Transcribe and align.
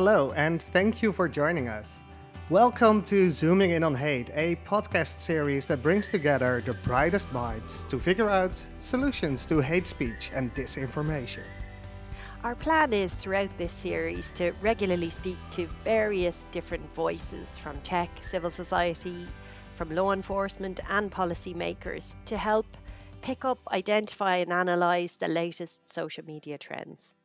hello, 0.00 0.32
and 0.34 0.62
thank 0.72 1.02
you 1.02 1.12
for 1.12 1.28
joining 1.28 1.68
us. 1.68 2.00
Welcome 2.48 3.02
to 3.02 3.28
Zooming 3.28 3.72
In 3.72 3.84
on 3.84 3.94
Hate, 3.94 4.30
a 4.32 4.56
podcast 4.66 5.20
series 5.20 5.66
that 5.66 5.82
brings 5.82 6.08
together 6.08 6.62
the 6.64 6.72
brightest 6.72 7.30
minds 7.34 7.84
to 7.90 8.00
figure 8.00 8.30
out 8.30 8.66
solutions 8.78 9.44
to 9.44 9.60
hate 9.60 9.86
speech 9.86 10.30
and 10.32 10.54
disinformation. 10.54 11.42
Our 12.42 12.54
plan 12.54 12.94
is 12.94 13.12
throughout 13.12 13.50
this 13.58 13.72
series 13.72 14.32
to 14.36 14.52
regularly 14.62 15.10
speak 15.10 15.36
to 15.50 15.68
various 15.84 16.46
different 16.50 16.94
voices 16.94 17.58
from 17.58 17.78
tech, 17.82 18.08
civil 18.22 18.50
society, 18.50 19.26
from 19.76 19.94
law 19.94 20.12
enforcement, 20.12 20.80
and 20.88 21.12
policymakers 21.12 22.14
to 22.24 22.38
help 22.38 22.66
pick 23.20 23.44
up, 23.44 23.58
identify, 23.70 24.36
and 24.36 24.50
analyse 24.50 25.16
the 25.16 25.28
latest 25.28 25.92
social 25.92 26.24
media 26.24 26.56
trends. 26.56 27.19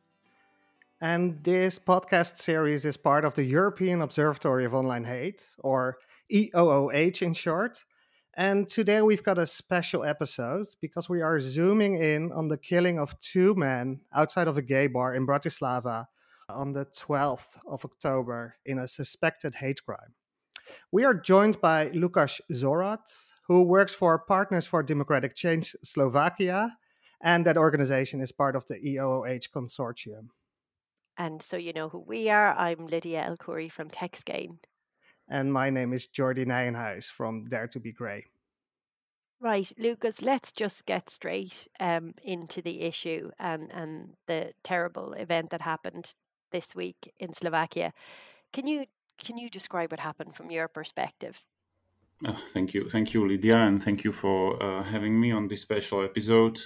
And 1.00 1.44
this 1.44 1.78
podcast 1.78 2.38
series 2.38 2.86
is 2.86 2.96
part 2.96 3.26
of 3.26 3.34
the 3.34 3.44
European 3.44 4.00
Observatory 4.00 4.64
of 4.64 4.72
Online 4.72 5.04
Hate, 5.04 5.46
or 5.58 5.98
EOOH 6.32 7.20
in 7.20 7.34
short. 7.34 7.84
And 8.32 8.66
today 8.66 9.02
we've 9.02 9.22
got 9.22 9.36
a 9.36 9.46
special 9.46 10.04
episode 10.04 10.66
because 10.80 11.06
we 11.06 11.20
are 11.20 11.38
zooming 11.38 11.96
in 11.96 12.32
on 12.32 12.48
the 12.48 12.56
killing 12.56 12.98
of 12.98 13.18
two 13.20 13.54
men 13.54 14.00
outside 14.14 14.48
of 14.48 14.56
a 14.56 14.62
gay 14.62 14.86
bar 14.86 15.12
in 15.12 15.26
Bratislava 15.26 16.06
on 16.48 16.72
the 16.72 16.86
12th 16.86 17.58
of 17.66 17.84
October 17.84 18.56
in 18.64 18.78
a 18.78 18.88
suspected 18.88 19.56
hate 19.56 19.84
crime. 19.84 20.14
We 20.90 21.04
are 21.04 21.14
joined 21.14 21.60
by 21.60 21.90
Lukáš 21.90 22.40
Zorád, 22.50 23.06
who 23.48 23.62
works 23.62 23.92
for 23.92 24.18
Partners 24.18 24.66
for 24.66 24.82
Democratic 24.82 25.34
Change 25.34 25.76
Slovakia, 25.84 26.78
and 27.22 27.44
that 27.44 27.58
organization 27.58 28.22
is 28.22 28.32
part 28.32 28.56
of 28.56 28.66
the 28.66 28.76
EOOH 28.76 29.50
consortium. 29.50 30.28
And 31.18 31.42
so 31.42 31.56
you 31.56 31.72
know 31.72 31.88
who 31.88 31.98
we 31.98 32.28
are. 32.28 32.54
I'm 32.54 32.86
Lydia 32.86 33.24
El 33.24 33.36
Khoury 33.36 33.70
from 33.70 33.88
TextGain. 33.88 34.58
And 35.28 35.52
my 35.52 35.70
name 35.70 35.92
is 35.92 36.06
Jordi 36.06 36.46
Nijenhuis 36.46 37.10
from 37.10 37.44
Dare 37.44 37.68
to 37.68 37.80
Be 37.80 37.92
Grey. 37.92 38.26
Right, 39.40 39.70
Lucas, 39.76 40.22
let's 40.22 40.52
just 40.52 40.86
get 40.86 41.10
straight 41.10 41.68
um, 41.78 42.14
into 42.22 42.62
the 42.62 42.82
issue 42.82 43.30
and, 43.38 43.70
and 43.70 44.14
the 44.26 44.52
terrible 44.62 45.12
event 45.12 45.50
that 45.50 45.60
happened 45.60 46.14
this 46.52 46.74
week 46.74 47.12
in 47.18 47.34
Slovakia. 47.34 47.92
Can 48.52 48.66
you 48.66 48.86
can 49.18 49.38
you 49.38 49.48
describe 49.48 49.90
what 49.90 50.00
happened 50.00 50.34
from 50.34 50.50
your 50.50 50.68
perspective? 50.68 51.42
Uh, 52.24 52.34
thank 52.52 52.74
you, 52.74 52.88
thank 52.88 53.14
you, 53.14 53.26
Lydia, 53.26 53.56
and 53.56 53.82
thank 53.82 54.04
you 54.04 54.12
for 54.12 54.62
uh, 54.62 54.82
having 54.82 55.18
me 55.20 55.32
on 55.32 55.48
this 55.48 55.62
special 55.62 56.02
episode. 56.02 56.58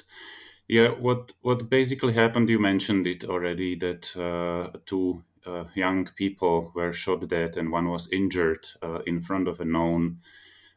Yeah, 0.76 0.90
what 0.90 1.32
what 1.42 1.68
basically 1.68 2.12
happened? 2.12 2.48
You 2.48 2.60
mentioned 2.60 3.06
it 3.06 3.24
already 3.24 3.74
that 3.76 4.16
uh, 4.16 4.78
two 4.86 5.24
uh, 5.44 5.64
young 5.74 6.06
people 6.14 6.70
were 6.76 6.92
shot 6.92 7.26
dead 7.28 7.56
and 7.56 7.72
one 7.72 7.88
was 7.88 8.08
injured 8.12 8.64
uh, 8.80 9.00
in 9.04 9.20
front 9.20 9.48
of 9.48 9.58
a 9.60 9.64
known 9.64 10.20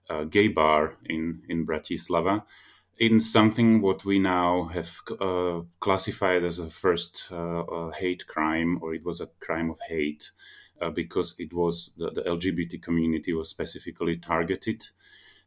uh, 0.10 0.24
gay 0.26 0.50
bar 0.50 0.98
in 1.06 1.44
in 1.50 1.66
Bratislava. 1.68 2.44
In 2.98 3.20
something 3.22 3.82
what 3.82 4.06
we 4.06 4.20
now 4.20 4.66
have 4.78 4.92
uh, 5.22 5.62
classified 5.80 6.44
as 6.44 6.60
a 6.60 6.70
first 6.70 7.28
uh, 7.32 7.92
hate 7.92 8.26
crime, 8.28 8.80
or 8.82 8.94
it 8.96 9.06
was 9.06 9.22
a 9.22 9.30
crime 9.40 9.70
of 9.72 9.80
hate, 9.90 10.32
because 10.94 11.36
it 11.40 11.54
was 11.54 11.94
the, 11.98 12.10
the 12.12 12.28
LGBT 12.28 12.78
community 12.80 13.34
was 13.34 13.50
specifically 13.50 14.18
targeted 14.18 14.90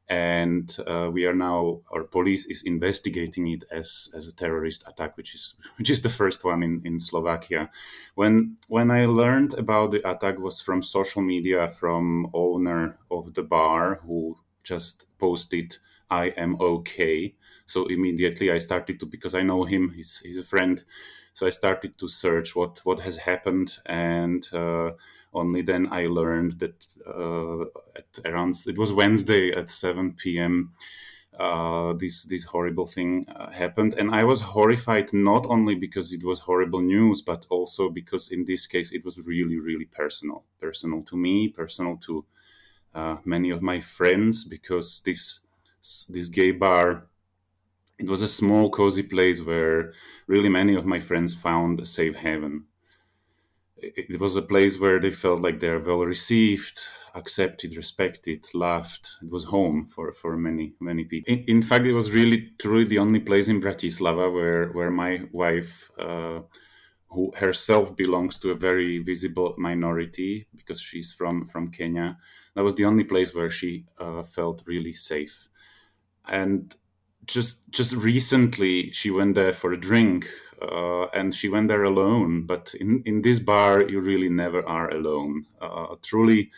and 0.09 0.77
uh, 0.87 1.11
we 1.13 1.27
are 1.27 1.35
now 1.35 1.81
our 1.91 2.05
police 2.05 2.47
is 2.47 2.63
investigating 2.63 3.49
it 3.49 3.65
as 3.71 4.11
as 4.15 4.29
a 4.29 4.35
terrorist 4.35 4.85
attack 4.87 5.17
which 5.17 5.35
is 5.35 5.57
which 5.79 5.91
is 5.91 6.03
the 6.03 6.09
first 6.09 6.45
one 6.45 6.63
in 6.63 6.81
in 6.85 7.01
Slovakia. 7.01 7.71
When 8.15 8.57
when 8.69 8.91
i 8.91 9.07
learned 9.07 9.55
about 9.55 9.91
the 9.91 10.09
attack 10.09 10.39
was 10.39 10.61
from 10.61 10.83
social 10.83 11.23
media 11.23 11.69
from 11.69 12.31
owner 12.35 12.99
of 13.11 13.35
the 13.35 13.43
bar 13.43 14.01
who 14.07 14.39
just 14.63 15.07
posted 15.19 15.79
i 16.11 16.27
am 16.37 16.57
okay. 16.61 17.35
So 17.67 17.87
immediately 17.87 18.53
i 18.53 18.59
started 18.59 19.01
to 19.01 19.07
because 19.07 19.35
i 19.35 19.43
know 19.43 19.65
him 19.65 19.91
he's 19.91 20.21
he's 20.25 20.39
a 20.39 20.45
friend. 20.45 20.85
So 21.33 21.47
i 21.47 21.51
started 21.51 21.99
to 21.99 22.09
search 22.09 22.55
what 22.55 22.81
what 22.85 23.01
has 23.01 23.17
happened 23.17 23.79
and 23.87 24.47
uh, 24.53 24.93
only 25.37 25.63
then 25.63 25.93
I 25.93 26.07
learned 26.07 26.59
that 26.61 26.87
uh, 27.07 27.63
at 27.95 28.19
around 28.25 28.55
it 28.67 28.79
was 28.79 28.93
Wednesday 28.93 29.53
at 29.53 29.71
7 29.71 30.15
p.m. 30.15 30.73
Uh, 31.39 31.93
this 31.93 32.25
this 32.25 32.45
horrible 32.45 32.87
thing 32.87 33.27
uh, 33.29 33.51
happened, 33.51 33.95
and 33.95 34.15
I 34.15 34.25
was 34.25 34.41
horrified 34.41 35.13
not 35.13 35.47
only 35.47 35.75
because 35.75 36.13
it 36.13 36.25
was 36.25 36.39
horrible 36.41 36.81
news, 36.81 37.21
but 37.21 37.47
also 37.51 37.91
because 37.91 38.31
in 38.31 38.45
this 38.47 38.67
case 38.67 38.91
it 38.93 39.05
was 39.05 39.27
really 39.27 39.59
really 39.59 39.85
personal, 39.85 40.45
personal 40.59 41.03
to 41.03 41.17
me, 41.17 41.49
personal 41.49 41.99
to 42.07 42.25
uh, 42.95 43.17
many 43.25 43.51
of 43.51 43.61
my 43.61 43.81
friends, 43.81 44.45
because 44.45 45.03
this 45.05 45.41
this 46.09 46.29
gay 46.29 46.53
bar. 46.53 47.07
It 47.99 48.09
was 48.09 48.21
a 48.21 48.29
small, 48.29 48.69
cozy 48.69 49.03
place 49.03 49.41
where 49.41 49.95
really 50.27 50.51
many 50.51 50.75
of 50.75 50.85
my 50.85 51.01
friends 51.01 51.33
found 51.33 51.81
a 51.81 51.87
safe 51.87 52.15
haven 52.15 52.67
it 53.79 54.21
was 54.21 54.37
a 54.37 54.43
place 54.43 54.79
where 54.81 54.99
they 55.01 55.11
felt 55.11 55.41
like 55.41 55.61
they're 55.61 55.81
well 55.81 56.05
received 56.05 56.79
accepted 57.15 57.75
respected 57.77 58.45
loved. 58.53 59.09
It 59.23 59.31
was 59.31 59.45
home 59.45 59.87
for 59.87 60.13
for 60.13 60.37
many 60.37 60.75
many 60.81 61.05
people. 61.05 61.33
In, 61.33 61.45
in 61.49 61.63
fact 61.63 61.87
it 61.87 61.95
was 61.95 62.11
really 62.13 62.53
truly 62.59 62.85
the 62.85 62.99
only 62.99 63.21
place 63.21 63.49
in 63.49 63.61
bratislava 63.61 64.33
where 64.33 64.69
where 64.73 64.91
my 64.91 65.23
wife 65.33 65.91
uh, 65.99 66.41
who 67.09 67.33
herself 67.37 67.97
belongs 67.97 68.37
to 68.39 68.51
a 68.51 68.55
very 68.55 68.99
visible 68.99 69.55
minority 69.57 70.47
because 70.55 70.81
she's 70.81 71.13
from 71.13 71.47
from 71.47 71.71
kenya 71.71 72.19
that 72.57 72.65
was 72.65 72.75
the 72.75 72.87
only 72.87 73.05
place 73.05 73.35
where 73.35 73.51
she 73.51 73.85
uh, 73.99 74.23
felt 74.23 74.63
really 74.67 74.95
safe. 74.95 75.49
And 76.27 76.75
just 77.27 77.69
just 77.71 77.93
recently 77.95 78.93
she 78.93 79.11
went 79.11 79.35
there 79.35 79.53
for 79.53 79.73
a 79.73 79.81
drink 79.81 80.29
uh, 80.61 81.07
and 81.07 81.35
she 81.35 81.49
went 81.49 81.69
there 81.69 81.85
alone. 81.85 82.47
But 82.47 82.75
in, 82.79 83.03
in 83.05 83.23
this 83.23 83.41
bar, 83.41 83.83
you 83.83 84.01
really 84.01 84.29
never 84.29 84.67
are 84.67 84.91
alone. 84.91 85.47
Uh, 85.61 85.97
truly, 86.03 86.51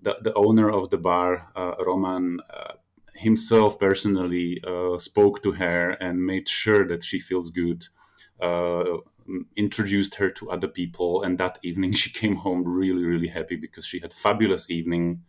the, 0.00 0.16
the 0.22 0.34
owner 0.34 0.70
of 0.70 0.90
the 0.90 0.98
bar, 0.98 1.48
uh, 1.56 1.74
Roman, 1.84 2.40
uh, 2.50 2.74
himself 3.14 3.78
personally 3.80 4.62
uh, 4.66 4.98
spoke 4.98 5.42
to 5.42 5.52
her 5.52 5.90
and 5.90 6.24
made 6.24 6.48
sure 6.48 6.86
that 6.86 7.02
she 7.02 7.18
feels 7.18 7.50
good. 7.50 7.86
Introduced 9.56 10.14
her 10.14 10.30
to 10.30 10.50
other 10.50 10.68
people, 10.68 11.22
and 11.22 11.36
that 11.36 11.58
evening 11.62 11.92
she 12.00 12.10
came 12.10 12.36
home 12.36 12.64
really, 12.64 13.04
really 13.04 13.28
happy 13.28 13.56
because 13.56 13.84
she 13.84 14.00
had 14.00 14.14
fabulous 14.14 14.70
evening 14.70 15.22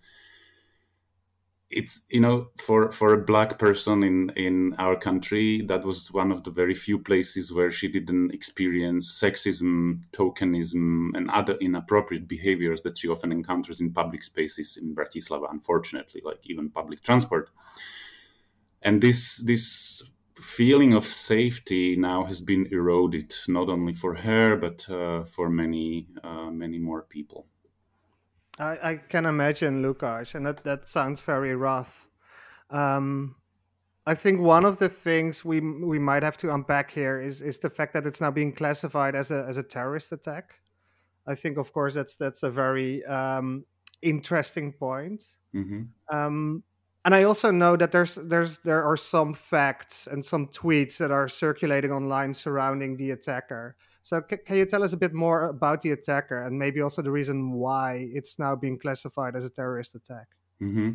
it's 1.71 2.01
you 2.09 2.19
know 2.19 2.49
for 2.57 2.91
for 2.91 3.13
a 3.13 3.23
black 3.23 3.59
person 3.59 4.01
in 4.01 4.29
in 4.31 4.73
our 4.79 4.95
country 4.95 5.61
that 5.61 5.85
was 5.85 6.11
one 6.11 6.31
of 6.31 6.43
the 6.43 6.49
very 6.49 6.73
few 6.73 6.97
places 6.97 7.51
where 7.51 7.71
she 7.71 7.87
didn't 7.87 8.33
experience 8.33 9.19
sexism 9.21 9.99
tokenism 10.11 11.11
and 11.15 11.29
other 11.29 11.55
inappropriate 11.61 12.27
behaviors 12.27 12.81
that 12.81 12.97
she 12.97 13.07
often 13.07 13.31
encounters 13.31 13.79
in 13.79 13.93
public 13.93 14.23
spaces 14.23 14.77
in 14.77 14.95
bratislava 14.95 15.47
unfortunately 15.51 16.21
like 16.25 16.39
even 16.43 16.69
public 16.69 17.03
transport. 17.03 17.49
And 18.81 19.01
this 19.01 19.37
this 19.37 20.01
feeling 20.35 20.93
of 20.93 21.03
safety 21.03 21.97
now 21.97 22.23
has 22.23 22.39
been 22.39 22.65
eroded 22.71 23.35
not 23.47 23.69
only 23.69 23.93
for 23.93 24.15
her 24.15 24.55
but 24.55 24.89
uh, 24.89 25.23
for 25.25 25.49
many 25.49 26.07
uh, 26.23 26.49
many 26.49 26.79
more 26.79 27.01
people 27.01 27.45
I, 28.59 28.89
I 28.89 28.95
can 28.95 29.25
imagine, 29.25 29.81
Lukáš, 29.81 30.35
and 30.35 30.45
that, 30.45 30.63
that 30.63 30.87
sounds 30.87 31.21
very 31.21 31.55
rough. 31.55 32.07
Um, 32.69 33.35
I 34.05 34.15
think 34.15 34.39
one 34.39 34.65
of 34.65 34.79
the 34.79 34.89
things 34.89 35.45
we 35.45 35.59
we 35.59 35.99
might 35.99 36.23
have 36.23 36.37
to 36.37 36.53
unpack 36.53 36.91
here 36.91 37.21
is 37.21 37.41
is 37.41 37.59
the 37.59 37.69
fact 37.69 37.93
that 37.93 38.07
it's 38.07 38.19
now 38.19 38.31
being 38.31 38.51
classified 38.53 39.15
as 39.15 39.31
a 39.31 39.45
as 39.47 39.57
a 39.57 39.63
terrorist 39.63 40.11
attack. 40.11 40.55
I 41.27 41.35
think, 41.35 41.57
of 41.57 41.71
course, 41.71 41.93
that's 41.93 42.15
that's 42.15 42.43
a 42.43 42.49
very 42.49 43.05
um, 43.05 43.65
interesting 44.01 44.73
point. 44.73 45.23
Mm-hmm. 45.53 45.83
Um, 46.15 46.63
and 47.05 47.13
I 47.13 47.23
also 47.23 47.51
know 47.51 47.75
that 47.77 47.91
there's 47.91 48.15
there's 48.15 48.59
there 48.59 48.83
are 48.83 48.97
some 48.97 49.33
facts 49.33 50.07
and 50.07 50.23
some 50.23 50.47
tweets 50.47 50.97
that 50.97 51.11
are 51.11 51.27
circulating 51.27 51.91
online 51.91 52.33
surrounding 52.33 52.97
the 52.97 53.11
attacker. 53.11 53.75
So, 54.01 54.21
c- 54.29 54.37
can 54.37 54.57
you 54.57 54.65
tell 54.65 54.83
us 54.83 54.93
a 54.93 54.97
bit 54.97 55.13
more 55.13 55.49
about 55.49 55.81
the 55.81 55.91
attacker 55.91 56.43
and 56.43 56.57
maybe 56.57 56.81
also 56.81 57.01
the 57.01 57.11
reason 57.11 57.51
why 57.51 58.09
it's 58.13 58.39
now 58.39 58.55
being 58.55 58.79
classified 58.79 59.35
as 59.35 59.45
a 59.45 59.49
terrorist 59.49 59.95
attack? 59.95 60.27
Mm-hmm. 60.61 60.91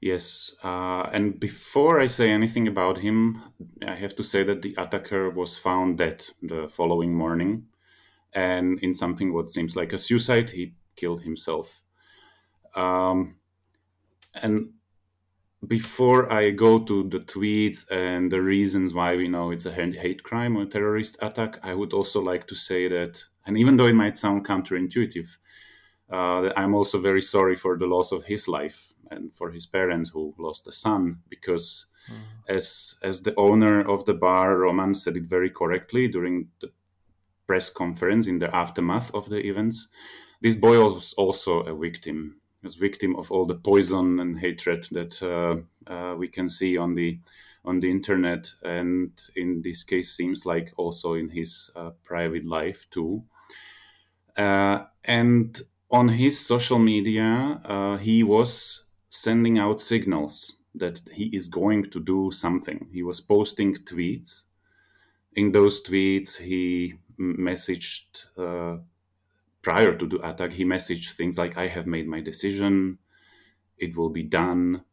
Yes. 0.00 0.54
Uh, 0.62 1.08
and 1.12 1.38
before 1.38 2.00
I 2.00 2.08
say 2.08 2.30
anything 2.30 2.68
about 2.68 2.98
him, 2.98 3.42
I 3.86 3.94
have 3.94 4.14
to 4.16 4.24
say 4.24 4.42
that 4.44 4.62
the 4.62 4.74
attacker 4.76 5.30
was 5.30 5.56
found 5.56 5.98
dead 5.98 6.26
the 6.42 6.68
following 6.68 7.14
morning. 7.14 7.66
And 8.32 8.80
in 8.80 8.94
something 8.94 9.32
what 9.32 9.50
seems 9.50 9.76
like 9.76 9.92
a 9.92 9.98
suicide, 9.98 10.50
he 10.50 10.74
killed 10.96 11.22
himself. 11.22 11.84
Um, 12.74 13.36
and 14.42 14.72
before 15.68 16.32
I 16.32 16.50
go 16.50 16.78
to 16.78 17.04
the 17.04 17.20
tweets 17.20 17.90
and 17.90 18.30
the 18.30 18.42
reasons 18.42 18.94
why 18.94 19.16
we 19.16 19.28
know 19.28 19.50
it's 19.50 19.66
a 19.66 19.72
hate 19.72 20.22
crime 20.22 20.56
or 20.56 20.62
a 20.62 20.66
terrorist 20.66 21.16
attack, 21.20 21.58
I 21.62 21.74
would 21.74 21.92
also 21.92 22.20
like 22.20 22.46
to 22.48 22.54
say 22.54 22.88
that, 22.88 23.24
and 23.46 23.58
even 23.58 23.76
though 23.76 23.86
it 23.86 23.94
might 23.94 24.16
sound 24.16 24.46
counterintuitive, 24.46 25.36
uh, 26.10 26.50
I'm 26.56 26.74
also 26.74 26.98
very 26.98 27.22
sorry 27.22 27.56
for 27.56 27.76
the 27.76 27.86
loss 27.86 28.12
of 28.12 28.24
his 28.24 28.48
life 28.48 28.94
and 29.10 29.34
for 29.34 29.50
his 29.50 29.66
parents 29.66 30.10
who 30.10 30.34
lost 30.38 30.66
a 30.66 30.72
son 30.72 31.20
because 31.28 31.86
mm. 32.10 32.16
as 32.48 32.96
as 33.02 33.22
the 33.22 33.34
owner 33.36 33.80
of 33.80 34.04
the 34.04 34.14
bar 34.14 34.56
roman 34.56 34.94
said 34.94 35.16
it 35.16 35.24
very 35.24 35.50
correctly 35.50 36.08
during 36.08 36.48
the 36.60 36.70
press 37.46 37.70
conference 37.70 38.26
in 38.26 38.38
the 38.38 38.54
aftermath 38.54 39.14
of 39.14 39.28
the 39.28 39.46
events 39.46 39.88
this 40.40 40.56
boy 40.56 40.78
was 40.78 41.12
also 41.14 41.60
a 41.60 41.76
victim 41.76 42.40
was 42.64 42.74
victim 42.74 43.14
of 43.16 43.30
all 43.30 43.46
the 43.46 43.54
poison 43.54 44.20
and 44.20 44.38
hatred 44.38 44.86
that 44.90 45.22
uh, 45.22 45.56
uh, 45.92 46.14
we 46.16 46.28
can 46.28 46.48
see 46.48 46.76
on 46.76 46.94
the 46.94 47.18
on 47.64 47.80
the 47.80 47.90
internet 47.90 48.52
and 48.62 49.10
in 49.36 49.62
this 49.62 49.84
case 49.84 50.14
seems 50.14 50.44
like 50.44 50.72
also 50.76 51.14
in 51.14 51.30
his 51.30 51.70
uh, 51.76 51.90
private 52.02 52.44
life 52.44 52.86
too 52.90 53.22
and 54.36 55.62
on 55.90 56.08
his 56.08 56.46
social 56.46 56.78
media 56.78 57.98
he 58.02 58.22
was 58.22 58.84
sending 59.08 59.58
out 59.58 59.80
signals 59.80 60.64
that 60.74 61.00
he 61.12 61.26
is 61.36 61.48
going 61.48 61.90
to 61.90 62.00
do 62.00 62.30
something. 62.32 62.88
He 62.92 63.02
was 63.02 63.20
posting 63.20 63.76
tweets. 63.76 64.44
In 65.36 65.52
those 65.52 65.82
tweets, 65.82 66.36
he 66.36 66.94
messaged 67.18 68.26
uh, 68.36 68.78
prior 69.64 69.92
to 69.96 70.06
the 70.06 70.20
attack. 70.28 70.52
He 70.52 70.64
messaged 70.64 71.14
things 71.14 71.36
like, 71.38 71.56
"I 71.58 71.66
have 71.76 71.86
made 71.86 72.06
my 72.06 72.20
decision. 72.20 72.98
It 73.78 73.96
will 73.96 74.10
be 74.10 74.22
done." 74.22 74.84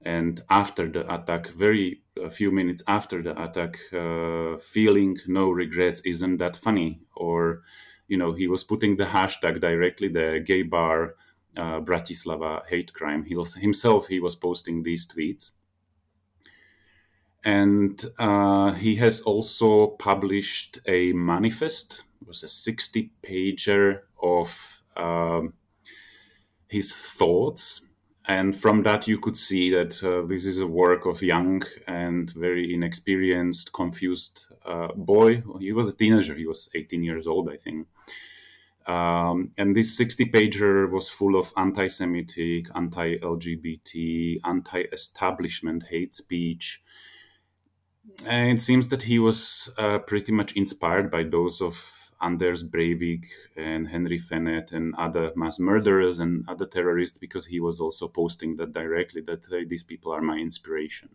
And 0.00 0.42
after 0.48 0.88
the 0.88 1.02
attack, 1.12 1.48
very 1.48 2.04
a 2.16 2.30
few 2.30 2.50
minutes 2.52 2.82
after 2.86 3.22
the 3.22 3.34
attack, 3.46 3.72
uh, 3.92 4.56
feeling 4.56 5.18
no 5.26 5.50
regrets 5.50 6.00
isn't 6.12 6.38
that 6.38 6.56
funny. 6.56 7.00
Or, 7.14 7.62
you 8.06 8.16
know, 8.16 8.32
he 8.32 8.46
was 8.48 8.64
putting 8.64 8.96
the 8.96 9.06
hashtag 9.06 9.60
directly, 9.60 10.08
the 10.08 10.40
gay 10.50 10.62
bar 10.62 11.16
uh, 11.56 11.80
Bratislava 11.80 12.64
hate 12.66 12.92
crime. 12.92 13.24
He 13.24 13.36
was, 13.36 13.56
himself, 13.56 14.06
he 14.08 14.20
was 14.20 14.36
posting 14.36 14.82
these 14.82 15.06
tweets. 15.06 15.52
And 17.44 18.02
uh, 18.18 18.72
he 18.72 18.96
has 18.96 19.20
also 19.22 19.88
published 19.88 20.78
a 20.86 21.12
manifest. 21.12 22.05
Was 22.26 22.42
a 22.42 22.48
60 22.48 23.10
pager 23.22 24.00
of 24.20 24.82
um, 24.96 25.54
his 26.68 26.96
thoughts. 26.96 27.82
And 28.28 28.56
from 28.56 28.82
that, 28.82 29.06
you 29.06 29.20
could 29.20 29.36
see 29.36 29.70
that 29.70 30.02
uh, 30.02 30.26
this 30.26 30.44
is 30.44 30.58
a 30.58 30.66
work 30.66 31.06
of 31.06 31.22
young 31.22 31.62
and 31.86 32.28
very 32.32 32.74
inexperienced, 32.74 33.72
confused 33.72 34.46
uh, 34.64 34.88
boy. 34.96 35.44
He 35.60 35.72
was 35.72 35.88
a 35.88 35.96
teenager. 35.96 36.34
He 36.34 36.46
was 36.46 36.68
18 36.74 37.04
years 37.04 37.28
old, 37.28 37.48
I 37.48 37.56
think 37.56 37.86
um, 38.86 39.50
and 39.58 39.74
this 39.74 39.96
60 39.96 40.26
pager 40.26 40.90
was 40.90 41.10
full 41.10 41.36
of 41.36 41.52
anti 41.56 41.88
Semitic, 41.88 42.68
anti 42.74 43.16
LGBT, 43.16 44.40
anti 44.44 44.84
establishment 44.92 45.84
hate 45.90 46.12
speech. 46.12 46.82
And 48.24 48.58
it 48.58 48.60
seems 48.62 48.88
that 48.88 49.02
he 49.02 49.18
was 49.18 49.68
uh, 49.76 49.98
pretty 49.98 50.30
much 50.30 50.52
inspired 50.52 51.10
by 51.10 51.24
those 51.24 51.60
of 51.60 51.74
Anders 52.20 52.64
Breivik 52.64 53.26
and 53.56 53.88
Henry 53.88 54.18
Fennett 54.18 54.72
and 54.72 54.94
other 54.96 55.32
mass 55.36 55.58
murderers 55.58 56.18
and 56.18 56.44
other 56.48 56.66
terrorists 56.66 57.18
because 57.18 57.46
he 57.46 57.60
was 57.60 57.80
also 57.80 58.08
posting 58.08 58.56
that 58.56 58.72
directly 58.72 59.20
that 59.22 59.46
hey, 59.50 59.64
these 59.64 59.84
people 59.84 60.12
are 60.12 60.22
my 60.22 60.36
inspiration. 60.36 61.10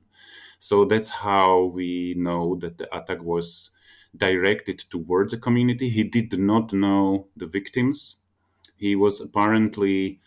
So 0.60 0.86
that's 0.86 1.10
how 1.10 1.66
we 1.66 2.16
know 2.18 2.56
that 2.58 2.78
the 2.78 2.96
attack 2.96 3.24
was 3.24 3.72
directed 4.16 4.80
towards 4.90 5.32
the 5.32 5.38
community. 5.38 5.90
He 5.90 6.04
did 6.04 6.38
not 6.40 6.74
know 6.74 7.28
the 7.36 7.48
victims. 7.48 8.18
He 8.76 8.96
was 8.96 9.22
apparently 9.22 10.20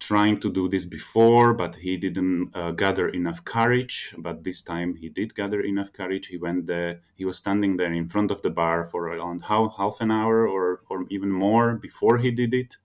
trying 0.00 0.38
to 0.40 0.52
do 0.52 0.68
this 0.68 0.86
before, 0.86 1.54
but 1.54 1.76
he 1.76 1.96
didn't 1.96 2.50
uh, 2.54 2.70
gather 2.72 3.08
enough 3.08 3.44
courage. 3.44 4.14
But 4.16 4.44
this 4.44 4.62
time 4.62 4.94
he 4.94 5.08
did 5.08 5.34
gather 5.34 5.60
enough 5.60 5.92
courage. 5.92 6.28
He 6.28 6.36
went 6.36 6.66
there. 6.66 7.00
He 7.14 7.24
was 7.24 7.36
standing 7.36 7.76
there 7.76 7.92
in 7.92 8.06
front 8.06 8.30
of 8.30 8.42
the 8.42 8.50
bar 8.50 8.84
for 8.84 9.08
around 9.08 9.44
half, 9.44 9.76
half 9.76 10.00
an 10.00 10.10
hour 10.10 10.46
or, 10.46 10.82
or 10.88 11.06
even 11.10 11.30
more 11.30 11.76
before 11.76 12.18
he 12.18 12.30
did 12.30 12.54
it. 12.54 12.76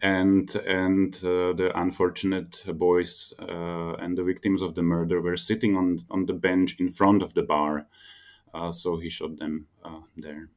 And 0.00 0.52
and 0.56 1.14
uh, 1.22 1.52
the 1.52 1.70
unfortunate 1.76 2.64
boys 2.66 3.32
uh, 3.38 3.94
and 3.94 4.18
the 4.18 4.24
victims 4.24 4.60
of 4.60 4.74
the 4.74 4.82
murder 4.82 5.20
were 5.20 5.36
sitting 5.36 5.76
on 5.76 6.04
on 6.10 6.26
the 6.26 6.32
bench 6.32 6.80
in 6.80 6.90
front 6.90 7.22
of 7.22 7.34
the 7.34 7.44
bar, 7.44 7.86
uh, 8.52 8.72
so 8.72 8.96
he 8.96 9.08
shot 9.08 9.38
them 9.38 9.68
uh, 9.84 10.00
there. 10.16 10.50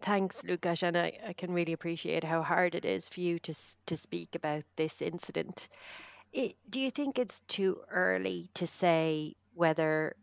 Thanks, 0.00 0.42
Lukáš, 0.42 0.82
and 0.84 0.96
I, 0.96 1.18
I 1.26 1.32
can 1.32 1.52
really 1.52 1.72
appreciate 1.72 2.22
how 2.24 2.42
hard 2.42 2.74
it 2.74 2.84
is 2.84 3.08
for 3.08 3.20
you 3.20 3.38
to 3.40 3.54
to 3.86 3.96
speak 3.96 4.34
about 4.34 4.64
this 4.76 5.02
incident. 5.02 5.68
It, 6.32 6.56
do 6.70 6.80
you 6.80 6.90
think 6.90 7.18
it's 7.18 7.40
too 7.48 7.80
early 7.90 8.48
to 8.54 8.66
say 8.66 9.34
whether 9.54 10.14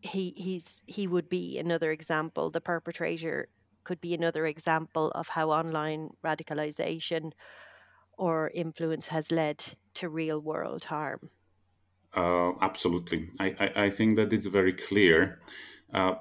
he 0.00 0.34
he's 0.36 0.82
he 0.86 1.06
would 1.06 1.28
be 1.28 1.58
another 1.58 1.90
example, 1.90 2.50
the 2.50 2.60
perpetrator 2.60 3.48
could 3.84 4.00
be 4.00 4.14
another 4.14 4.46
example 4.46 5.10
of 5.12 5.28
how 5.28 5.50
online 5.50 6.10
radicalization 6.24 7.32
or 8.16 8.50
influence 8.54 9.08
has 9.08 9.30
led 9.30 9.62
to 9.94 10.08
real 10.08 10.40
world 10.40 10.84
harm? 10.84 11.30
Uh, 12.14 12.52
absolutely. 12.60 13.30
I, 13.40 13.54
I, 13.58 13.84
I, 13.84 13.90
think 13.90 14.16
that 14.16 14.32
it's 14.32 14.46
very 14.46 14.72
clear 14.72 15.40
uh, 15.92 16.14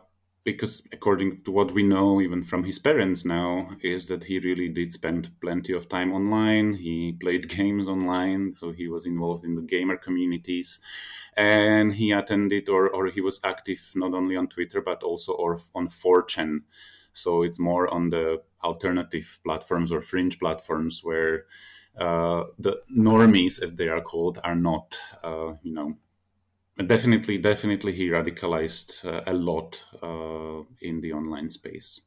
because, 0.43 0.83
according 0.91 1.41
to 1.43 1.51
what 1.51 1.73
we 1.73 1.83
know, 1.83 2.19
even 2.19 2.43
from 2.43 2.65
his 2.65 2.77
parents 2.77 3.23
now, 3.23 3.69
is 3.81 4.07
that 4.07 4.25
he 4.25 4.39
really 4.39 4.67
did 4.67 4.91
spend 4.91 5.31
plenty 5.39 5.71
of 5.71 5.87
time 5.87 6.11
online. 6.11 6.73
He 6.75 7.13
played 7.13 7.47
games 7.57 7.87
online, 7.87 8.53
so 8.53 8.71
he 8.71 8.87
was 8.87 9.05
involved 9.05 9.45
in 9.45 9.55
the 9.55 9.61
gamer 9.61 9.95
communities. 9.95 10.79
And 11.37 11.93
he 11.93 12.11
attended 12.11 12.67
or, 12.67 12.89
or 12.89 13.07
he 13.07 13.21
was 13.21 13.39
active 13.43 13.91
not 13.95 14.13
only 14.13 14.35
on 14.35 14.47
Twitter 14.47 14.81
but 14.81 15.01
also 15.01 15.33
or 15.33 15.59
on 15.73 15.87
4chan. 15.87 16.59
So 17.13 17.43
it's 17.43 17.59
more 17.59 17.91
on 17.91 18.09
the 18.09 18.43
alternative 18.63 19.39
platforms 19.43 19.91
or 19.91 20.01
fringe 20.01 20.39
platforms 20.39 21.01
where 21.03 21.45
uh, 21.97 22.45
the 22.59 22.81
normies, 22.91 23.61
as 23.61 23.75
they 23.75 23.87
are 23.87 24.01
called, 24.01 24.39
are 24.43 24.55
not, 24.55 24.97
uh, 25.23 25.53
you 25.61 25.73
know, 25.73 25.97
definitely, 26.77 27.38
definitely 27.39 27.94
he 27.94 28.10
radicalized 28.10 29.03
uh, 29.06 29.24
a 29.25 29.34
lot 29.34 29.84
uh, 30.01 30.63
in 30.82 31.01
the 31.01 31.13
online 31.13 31.50
space. 31.50 32.01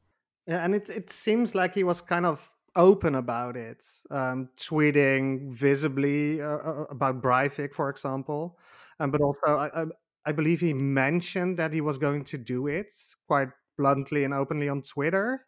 Yeah, 0.47 0.65
and 0.65 0.75
it 0.75 0.89
it 0.91 1.11
seems 1.11 1.55
like 1.55 1.75
he 1.75 1.85
was 1.85 2.01
kind 2.01 2.25
of 2.27 2.51
open 2.77 3.15
about 3.15 3.57
it, 3.57 3.85
um, 4.11 4.51
tweeting 4.57 5.53
visibly 5.53 6.41
uh, 6.41 6.59
uh, 6.59 6.85
about 6.91 7.23
Breivik, 7.23 7.75
for 7.75 7.89
example, 7.91 8.59
um, 9.01 9.11
but 9.11 9.21
also 9.21 9.47
I, 9.47 9.83
I, 9.83 9.87
I 10.27 10.33
believe 10.33 10.61
he 10.61 10.73
mentioned 10.75 11.57
that 11.59 11.73
he 11.73 11.81
was 11.81 11.99
going 11.99 12.25
to 12.27 12.39
do 12.39 12.67
it 12.69 12.95
quite 13.27 13.49
bluntly 13.79 14.25
and 14.25 14.33
openly 14.35 14.69
on 14.69 14.83
Twitter. 14.83 15.47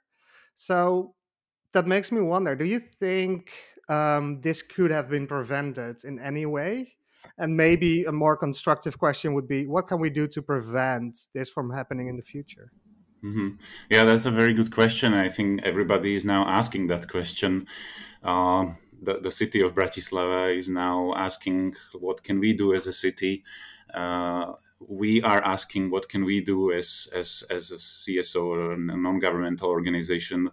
So 0.56 1.16
that 1.74 1.86
makes 1.88 2.12
me 2.12 2.22
wonder: 2.22 2.56
Do 2.56 2.66
you 2.66 2.80
think 2.80 3.52
um, 3.90 4.42
this 4.42 4.62
could 4.62 4.92
have 4.92 5.10
been 5.10 5.28
prevented 5.28 6.04
in 6.04 6.20
any 6.20 6.46
way? 6.46 6.97
And 7.38 7.56
maybe 7.56 8.04
a 8.04 8.12
more 8.12 8.36
constructive 8.36 8.98
question 8.98 9.34
would 9.34 9.46
be 9.46 9.66
what 9.66 9.86
can 9.86 10.00
we 10.00 10.10
do 10.10 10.26
to 10.26 10.42
prevent 10.42 11.28
this 11.34 11.48
from 11.48 11.70
happening 11.70 12.08
in 12.08 12.16
the 12.16 12.22
future? 12.22 12.72
Mm-hmm. 13.24 13.50
Yeah, 13.90 14.04
that's 14.04 14.26
a 14.26 14.30
very 14.30 14.54
good 14.54 14.72
question. 14.72 15.14
I 15.14 15.28
think 15.28 15.62
everybody 15.62 16.14
is 16.14 16.24
now 16.24 16.46
asking 16.46 16.88
that 16.88 17.08
question. 17.08 17.66
Uh, 18.22 18.66
the, 19.00 19.20
the 19.20 19.30
city 19.30 19.60
of 19.60 19.74
Bratislava 19.74 20.56
is 20.56 20.68
now 20.68 21.12
asking 21.14 21.74
what 21.98 22.22
can 22.22 22.40
we 22.40 22.52
do 22.52 22.74
as 22.74 22.86
a 22.86 22.92
city. 22.92 23.44
Uh, 23.92 24.52
we 24.80 25.22
are 25.22 25.42
asking 25.44 25.90
what 25.90 26.08
can 26.08 26.24
we 26.24 26.40
do 26.40 26.72
as 26.72 27.08
as 27.12 27.42
as 27.50 27.72
a 27.72 27.76
CSO 27.76 28.44
or 28.44 28.72
a 28.72 28.76
non-governmental 28.78 29.68
organization 29.68 30.50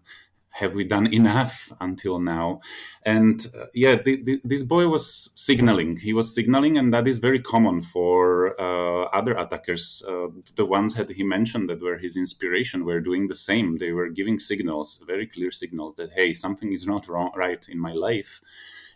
have 0.55 0.73
we 0.73 0.85
done 0.85 1.07
enough 1.13 1.73
until 1.81 2.17
now? 2.17 2.61
And 3.03 3.45
uh, 3.59 3.65
yeah, 3.73 3.95
the, 3.95 4.23
the, 4.23 4.39
this 4.43 4.63
boy 4.63 4.87
was 4.87 5.29
signaling. 5.35 5.97
He 5.97 6.13
was 6.13 6.33
signaling, 6.33 6.77
and 6.77 6.93
that 6.93 7.07
is 7.07 7.17
very 7.17 7.41
common 7.41 7.81
for 7.81 8.59
uh, 8.59 9.03
other 9.19 9.33
attackers. 9.33 10.01
Uh, 10.07 10.27
the 10.55 10.65
ones 10.65 10.93
that 10.93 11.09
he 11.09 11.23
mentioned 11.23 11.69
that 11.69 11.81
were 11.81 11.97
his 11.97 12.15
inspiration 12.15 12.85
were 12.85 13.01
doing 13.01 13.27
the 13.27 13.35
same. 13.35 13.79
They 13.79 13.91
were 13.91 14.07
giving 14.07 14.39
signals, 14.39 15.03
very 15.05 15.27
clear 15.27 15.51
signals 15.51 15.95
that 15.95 16.11
hey, 16.13 16.33
something 16.33 16.71
is 16.71 16.87
not 16.87 17.09
wrong, 17.09 17.31
right 17.35 17.63
in 17.67 17.77
my 17.77 17.91
life. 17.91 18.39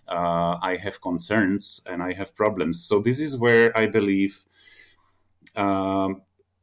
Uh, 0.08 0.58
I 0.62 0.78
have 0.82 1.02
concerns 1.02 1.82
and 1.86 2.02
I 2.02 2.14
have 2.14 2.36
problems. 2.36 2.82
So 2.84 3.02
this 3.02 3.20
is 3.20 3.38
where 3.38 3.78
I 3.78 3.86
believe. 3.86 4.46
Um, 5.58 6.22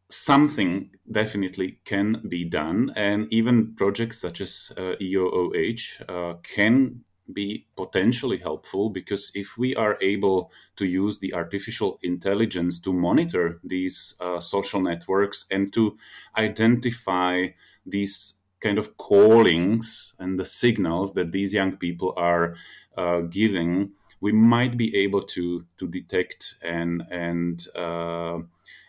something 0.09 0.91
definitely 1.11 1.79
can 1.85 2.23
be 2.29 2.45
done, 2.45 2.93
and 2.97 3.33
even 3.33 3.75
projects 3.75 4.21
such 4.21 4.41
as 4.41 4.73
uh, 4.77 4.95
EOOH 5.01 6.03
uh, 6.09 6.35
can 6.43 7.05
be 7.33 7.67
potentially 7.77 8.39
helpful 8.39 8.89
because 8.89 9.33
if 9.35 9.59
we 9.59 9.75
are 9.75 9.99
able 10.01 10.53
to 10.77 10.87
use 10.87 11.19
the 11.19 11.35
artificial 11.35 11.99
intelligence 12.03 12.79
to 12.79 12.93
monitor 12.93 13.61
these 13.65 14.15
uh, 14.21 14.39
social 14.39 14.81
networks 14.81 15.45
and 15.51 15.73
to 15.73 15.99
identify 16.39 17.49
these 17.85 18.35
kind 18.61 18.79
of 18.79 18.97
callings 18.97 20.15
and 20.19 20.39
the 20.39 20.45
signals 20.45 21.15
that 21.15 21.33
these 21.33 21.53
young 21.53 21.77
people 21.77 22.15
are 22.17 22.55
uh, 22.97 23.21
giving, 23.21 23.93
we 24.21 24.33
might 24.33 24.77
be 24.77 24.97
able 24.97 25.23
to 25.23 25.67
to 25.77 25.87
detect 25.89 26.55
and 26.63 27.03
and 27.11 27.67
uh, 27.75 28.39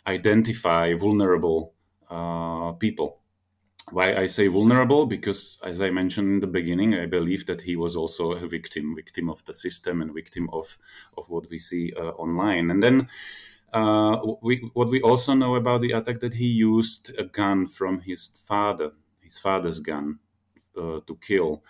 identify 0.07 0.93
vulnerable 0.93 1.73
uh, 2.09 2.71
people. 2.73 3.19
Why 3.91 4.15
I 4.15 4.27
say 4.27 4.47
vulnerable? 4.47 5.05
Because, 5.05 5.59
as 5.63 5.81
I 5.81 5.91
mentioned 5.91 6.27
in 6.27 6.39
the 6.39 6.47
beginning, 6.47 6.95
I 6.95 7.05
believe 7.05 7.45
that 7.45 7.61
he 7.61 7.75
was 7.75 7.95
also 7.95 8.31
a 8.31 8.47
victim, 8.47 8.95
victim 8.95 9.29
of 9.29 9.43
the 9.45 9.53
system 9.53 10.01
and 10.01 10.13
victim 10.13 10.49
of 10.51 10.77
of 11.17 11.29
what 11.29 11.49
we 11.49 11.59
see 11.59 11.93
uh, 11.95 12.11
online. 12.11 12.69
And 12.71 12.83
then 12.83 13.07
uh, 13.73 14.17
we, 14.41 14.69
what 14.73 14.89
we 14.89 15.01
also 15.01 15.33
know 15.33 15.55
about 15.55 15.81
the 15.81 15.91
attack 15.91 16.19
that 16.19 16.33
he 16.33 16.47
used 16.47 17.11
a 17.17 17.23
gun 17.23 17.67
from 17.67 18.01
his 18.01 18.27
father, 18.45 18.91
his 19.21 19.37
father's 19.37 19.79
gun, 19.79 20.19
uh, 20.77 20.99
to 21.07 21.17
kill. 21.21 21.63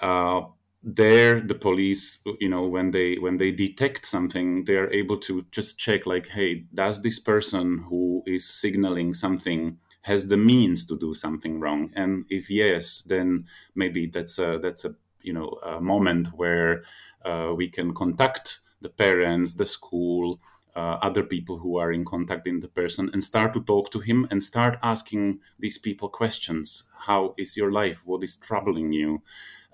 Uh, 0.00 0.42
there, 0.84 1.40
the 1.40 1.54
police, 1.54 2.18
you 2.40 2.48
know, 2.48 2.66
when 2.66 2.90
they 2.90 3.16
when 3.16 3.38
they 3.38 3.50
detect 3.52 4.04
something, 4.06 4.64
they 4.66 4.76
are 4.76 4.90
able 4.92 5.16
to 5.20 5.46
just 5.50 5.78
check, 5.78 6.04
like, 6.06 6.28
hey, 6.28 6.66
does 6.74 7.02
this 7.02 7.18
person 7.18 7.84
who 7.88 8.22
is 8.26 8.48
signaling 8.48 9.14
something 9.14 9.78
has 10.02 10.28
the 10.28 10.36
means 10.36 10.86
to 10.86 10.98
do 10.98 11.14
something 11.14 11.58
wrong? 11.58 11.90
And 11.94 12.26
if 12.28 12.50
yes, 12.50 13.02
then 13.02 13.46
maybe 13.74 14.06
that's 14.06 14.38
a 14.38 14.58
that's 14.58 14.84
a 14.84 14.94
you 15.22 15.32
know 15.32 15.58
a 15.64 15.80
moment 15.80 16.28
where 16.34 16.84
uh, 17.24 17.54
we 17.56 17.68
can 17.68 17.94
contact 17.94 18.60
the 18.82 18.90
parents, 18.90 19.54
the 19.54 19.64
school, 19.64 20.38
uh, 20.76 20.98
other 21.02 21.22
people 21.22 21.58
who 21.58 21.78
are 21.78 21.92
in 21.92 22.04
contact 22.04 22.46
in 22.46 22.60
the 22.60 22.68
person 22.68 23.08
and 23.12 23.22
start 23.22 23.52
to 23.54 23.62
talk 23.62 23.90
to 23.92 24.00
him 24.00 24.26
and 24.30 24.42
start 24.42 24.78
asking 24.82 25.38
these 25.58 25.78
people 25.78 26.08
questions. 26.08 26.84
How 27.06 27.34
is 27.38 27.56
your 27.56 27.70
life? 27.70 28.02
What 28.04 28.24
is 28.24 28.36
troubling 28.36 28.92
you? 28.92 29.22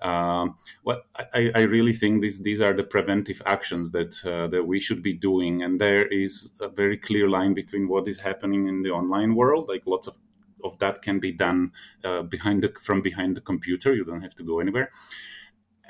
Um, 0.01 0.57
what 0.83 1.05
I, 1.15 1.51
I, 1.53 1.61
really 1.61 1.93
think 1.93 2.21
these 2.21 2.41
these 2.41 2.59
are 2.59 2.73
the 2.73 2.83
preventive 2.83 3.39
actions 3.45 3.91
that 3.91 4.25
uh, 4.25 4.47
that 4.47 4.65
we 4.65 4.79
should 4.79 5.03
be 5.03 5.13
doing. 5.13 5.61
And 5.61 5.79
there 5.79 6.07
is 6.07 6.53
a 6.59 6.67
very 6.67 6.97
clear 6.97 7.29
line 7.29 7.53
between 7.53 7.87
what 7.87 8.07
is 8.07 8.19
happening 8.19 8.67
in 8.67 8.81
the 8.81 8.89
online 8.89 9.35
world 9.35 9.69
like 9.69 9.83
lots 9.85 10.07
of 10.07 10.15
of 10.63 10.77
that 10.79 11.01
can 11.01 11.19
be 11.19 11.31
done 11.31 11.71
uh, 12.03 12.23
behind 12.23 12.63
the 12.63 12.73
from 12.81 13.01
behind 13.01 13.37
the 13.37 13.41
computer. 13.41 13.93
You 13.93 14.05
don't 14.05 14.21
have 14.21 14.35
to 14.35 14.43
go 14.43 14.59
anywhere. 14.59 14.89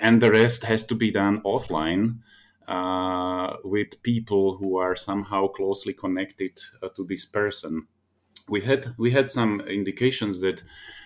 And 0.02 0.22
the 0.22 0.32
rest 0.32 0.64
has 0.64 0.84
to 0.86 0.96
be 0.96 1.12
done 1.12 1.42
offline 1.42 2.20
uh, 2.72 3.58
with 3.66 4.02
people 4.02 4.56
who 4.56 4.78
are 4.78 4.96
somehow 4.96 5.48
closely 5.48 5.94
connected 5.94 6.58
uh, 6.82 6.88
to 6.96 7.04
this 7.04 7.26
person. 7.26 7.88
We 8.48 8.62
had 8.62 8.96
we 8.98 9.12
had 9.12 9.30
some 9.30 9.62
indications 9.62 10.40
that 10.40 10.64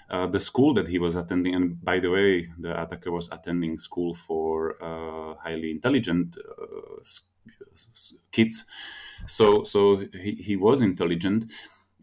uh, 0.10 0.28
the 0.28 0.40
school 0.40 0.76
that 0.76 0.88
he 0.88 1.00
was 1.00 1.16
attending, 1.16 1.56
and 1.56 1.84
by 1.84 2.00
the 2.00 2.12
way, 2.12 2.50
the 2.60 2.80
attacker 2.80 3.12
was 3.12 3.30
attending 3.32 3.80
school 3.80 4.14
for 4.14 4.78
uh, 4.82 5.36
highly 5.42 5.72
intelligent 5.72 6.38
uh, 6.38 7.04
kids, 8.32 8.66
so 9.26 9.64
so 9.64 10.04
he, 10.24 10.36
he 10.36 10.56
was 10.56 10.82
intelligent 10.82 11.52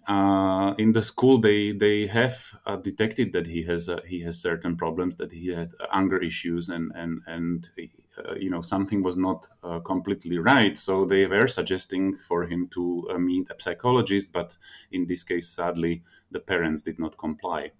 uh, 0.09 0.75
in 0.78 0.92
the 0.92 1.02
school 1.02 1.38
they 1.38 1.73
they 1.73 2.07
have 2.07 2.37
uh, 2.66 2.76
detected 2.76 3.33
that 3.33 3.47
he 3.47 3.62
has 3.62 3.88
uh, 3.88 4.00
he 4.07 4.21
has 4.23 4.40
certain 4.40 4.76
problems 4.76 5.16
that 5.16 5.31
he 5.31 5.49
has 5.49 5.75
anger 5.92 6.19
issues 6.19 6.69
and 6.69 6.90
and 6.95 7.21
and 7.26 7.71
uh, 8.19 8.35
you 8.35 8.50
know 8.50 8.61
something 8.61 9.02
was 9.02 9.16
not 9.16 9.49
uh, 9.62 9.78
completely 9.81 10.38
right 10.38 10.78
so 10.78 11.04
they 11.04 11.26
were 11.26 11.49
suggesting 11.49 12.14
for 12.16 12.45
him 12.47 12.69
to 12.69 13.07
uh, 13.11 13.19
meet 13.19 13.49
a 13.50 13.62
psychologist 13.62 14.33
but 14.33 14.57
in 14.90 15.07
this 15.07 15.25
case 15.25 15.49
sadly 15.49 16.02
the 16.31 16.40
parents 16.40 16.83
did 16.83 16.99
not 16.99 17.16
comply 17.19 17.71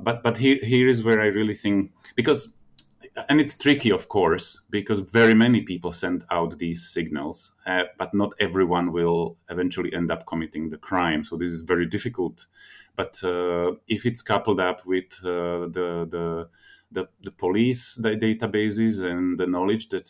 but 0.00 0.22
but 0.22 0.36
here 0.36 0.58
here 0.62 0.88
is 0.88 1.02
where 1.02 1.20
I 1.20 1.26
really 1.26 1.54
think 1.54 1.92
because 2.14 2.56
and 3.28 3.40
it's 3.40 3.56
tricky, 3.56 3.90
of 3.90 4.08
course, 4.08 4.60
because 4.70 5.00
very 5.00 5.34
many 5.34 5.62
people 5.62 5.92
send 5.92 6.24
out 6.30 6.58
these 6.58 6.88
signals, 6.88 7.52
uh, 7.66 7.84
but 7.98 8.14
not 8.14 8.32
everyone 8.40 8.92
will 8.92 9.36
eventually 9.50 9.92
end 9.92 10.10
up 10.10 10.26
committing 10.26 10.70
the 10.70 10.78
crime. 10.78 11.24
So 11.24 11.36
this 11.36 11.50
is 11.50 11.60
very 11.60 11.86
difficult. 11.86 12.46
But 12.96 13.22
uh, 13.24 13.72
if 13.88 14.06
it's 14.06 14.22
coupled 14.22 14.60
up 14.60 14.84
with 14.86 15.12
uh, 15.24 15.68
the, 15.68 16.06
the, 16.10 16.48
the 16.92 17.08
the 17.22 17.30
police 17.30 17.94
the 17.94 18.10
databases 18.10 19.02
and 19.04 19.38
the 19.38 19.46
knowledge 19.46 19.88
that 19.88 20.08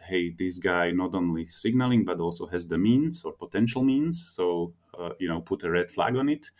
hey, 0.00 0.30
this 0.30 0.58
guy 0.58 0.90
not 0.90 1.14
only 1.14 1.46
signaling 1.46 2.04
but 2.04 2.18
also 2.20 2.46
has 2.46 2.66
the 2.66 2.78
means 2.78 3.24
or 3.24 3.32
potential 3.32 3.82
means, 3.82 4.26
so 4.36 4.72
uh, 4.98 5.10
you 5.18 5.28
know, 5.28 5.40
put 5.40 5.62
a 5.62 5.70
red 5.70 5.90
flag 5.90 6.16
on 6.16 6.28
it, 6.28 6.50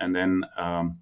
and 0.00 0.14
then. 0.14 0.44
Um, 0.56 0.98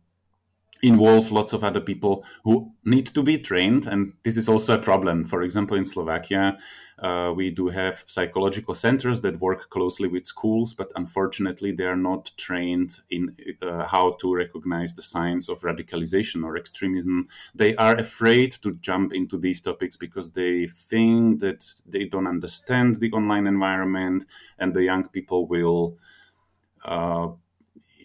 involve 0.84 1.32
lots 1.32 1.52
of 1.52 1.64
other 1.64 1.80
people 1.80 2.24
who 2.44 2.70
need 2.84 3.06
to 3.06 3.22
be 3.22 3.38
trained 3.38 3.86
and 3.86 4.12
this 4.22 4.36
is 4.36 4.48
also 4.48 4.74
a 4.74 4.78
problem. 4.78 5.24
For 5.24 5.42
example 5.42 5.76
in 5.76 5.86
slovakia 5.86 6.58
uh, 6.98 7.32
we 7.34 7.50
do 7.50 7.68
have 7.68 8.04
psychological 8.06 8.74
centers 8.74 9.20
that 9.22 9.40
work 9.40 9.70
closely 9.70 10.08
with 10.08 10.26
schools 10.26 10.74
but 10.74 10.92
unfortunately 10.96 11.72
they 11.72 11.84
are 11.84 11.96
not 11.96 12.30
trained 12.36 13.00
in 13.10 13.34
uh, 13.62 13.84
how 13.86 14.12
to 14.20 14.34
recognize 14.34 14.94
the 14.94 15.02
signs 15.02 15.48
of 15.48 15.60
radicalization 15.62 16.44
or 16.44 16.56
extremism. 16.56 17.28
They 17.54 17.74
are 17.76 17.96
afraid 17.96 18.52
to 18.62 18.74
jump 18.74 19.14
into 19.14 19.38
these 19.38 19.62
topics 19.62 19.96
because 19.96 20.30
they 20.32 20.66
think 20.66 21.40
that 21.40 21.64
they 21.86 22.04
don't 22.04 22.26
understand 22.26 23.00
the 23.00 23.10
online 23.12 23.46
environment 23.46 24.26
and 24.58 24.74
the 24.74 24.84
young 24.84 25.08
people 25.08 25.46
will 25.46 25.96
uh, 26.84 27.28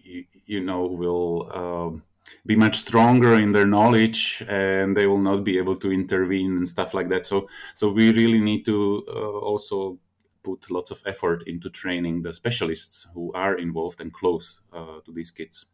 you, 0.04 0.26
you 0.46 0.62
know 0.62 0.86
will 0.86 1.52
um, 1.54 2.04
be 2.50 2.56
much 2.56 2.78
stronger 2.80 3.36
in 3.36 3.52
their 3.52 3.68
knowledge 3.68 4.44
and 4.48 4.98
they 4.98 5.06
will 5.06 5.22
not 5.22 5.44
be 5.44 5.60
able 5.60 5.76
to 5.76 5.92
intervene 5.92 6.58
and 6.58 6.68
stuff 6.68 6.96
like 6.96 7.08
that. 7.08 7.24
So 7.24 7.48
so 7.76 7.92
we 7.92 8.12
really 8.12 8.42
need 8.42 8.66
to 8.66 9.06
uh, 9.08 9.38
also 9.50 10.00
put 10.42 10.72
lots 10.72 10.90
of 10.90 11.00
effort 11.06 11.44
into 11.46 11.70
training 11.70 12.24
the 12.24 12.34
specialists 12.34 13.08
who 13.14 13.32
are 13.34 13.56
involved 13.60 14.02
and 14.02 14.12
close 14.12 14.62
uh, 14.74 14.98
to 15.06 15.12
these 15.14 15.32
kids. 15.32 15.68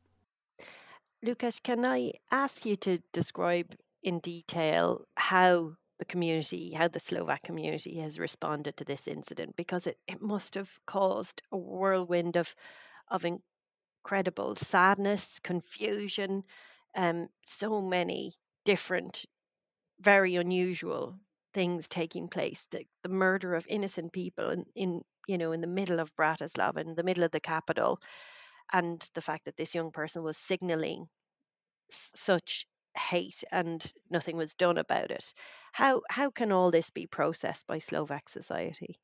Lucas 1.23 1.59
can 1.63 1.85
i 1.85 2.11
ask 2.29 2.65
you 2.65 2.75
to 2.75 2.99
describe 3.13 3.69
in 4.03 4.19
detail 4.19 5.07
how 5.15 5.71
the 5.97 6.05
community, 6.05 6.73
how 6.75 6.89
the 6.89 6.99
Slovak 6.99 7.41
community 7.43 8.01
has 8.01 8.19
responded 8.19 8.75
to 8.75 8.83
this 8.83 9.07
incident, 9.07 9.55
because 9.55 9.87
it, 9.87 9.97
it 10.07 10.21
must 10.21 10.55
have 10.55 10.71
caused 10.85 11.41
a 11.51 11.57
whirlwind 11.57 12.35
of 12.35 12.53
of 13.07 13.23
incredible 14.05 14.55
sadness, 14.55 15.39
confusion, 15.39 16.43
um, 16.95 17.27
so 17.43 17.81
many 17.81 18.33
different, 18.63 19.25
very 19.99 20.35
unusual 20.35 21.15
things 21.55 21.87
taking 21.87 22.27
place. 22.27 22.67
The, 22.69 22.85
the 23.01 23.09
murder 23.09 23.55
of 23.55 23.65
innocent 23.67 24.13
people 24.13 24.51
in, 24.51 24.65
in 24.75 25.01
you 25.27 25.39
know 25.39 25.51
in 25.51 25.61
the 25.61 25.67
middle 25.67 25.99
of 25.99 26.15
Bratislava, 26.15 26.81
in 26.81 26.93
the 26.95 27.03
middle 27.03 27.23
of 27.23 27.31
the 27.31 27.39
capital, 27.39 27.99
and 28.71 29.09
the 29.15 29.21
fact 29.21 29.45
that 29.45 29.57
this 29.57 29.73
young 29.73 29.91
person 29.91 30.21
was 30.21 30.37
signaling 30.37 31.07
such 31.89 32.67
hate 32.97 33.43
and 33.51 33.91
nothing 34.11 34.37
was 34.37 34.53
done 34.53 34.77
about 34.77 35.09
it. 35.09 35.33
How 35.73 36.01
how 36.11 36.29
can 36.29 36.51
all 36.51 36.69
this 36.69 36.91
be 36.91 37.07
processed 37.07 37.65
by 37.67 37.79
Slovak 37.79 38.29
society? 38.29 38.99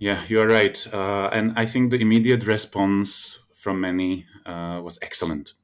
Yeah, 0.00 0.24
you 0.28 0.40
are 0.40 0.46
right. 0.48 0.76
Uh, 0.92 1.28
and 1.32 1.52
I 1.56 1.66
think 1.66 1.90
the 1.92 2.00
immediate 2.00 2.44
response 2.46 3.38
from 3.54 3.80
many 3.80 4.26
uh, 4.46 4.80
was 4.82 4.98
excellent. 5.02 5.54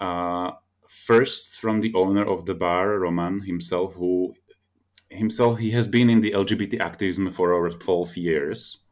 Uh, 0.00 0.52
first, 0.88 1.60
from 1.60 1.80
the 1.80 1.94
owner 1.94 2.24
of 2.24 2.46
the 2.46 2.54
bar, 2.54 2.98
Roman 2.98 3.42
himself, 3.42 3.94
who 3.94 4.34
himself 5.10 5.58
he 5.60 5.72
has 5.72 5.88
been 5.88 6.10
in 6.10 6.22
the 6.22 6.32
LGBT 6.34 6.80
activism 6.80 7.32
for 7.32 7.52
over 7.54 7.70
12 7.70 8.16
years. 8.16 8.84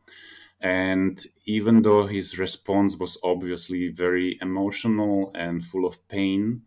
And 0.60 1.24
even 1.46 1.82
though 1.82 2.06
his 2.06 2.38
response 2.38 2.96
was 2.96 3.18
obviously 3.24 3.88
very 3.88 4.38
emotional 4.42 5.30
and 5.34 5.64
full 5.64 5.86
of 5.86 6.06
pain, 6.08 6.62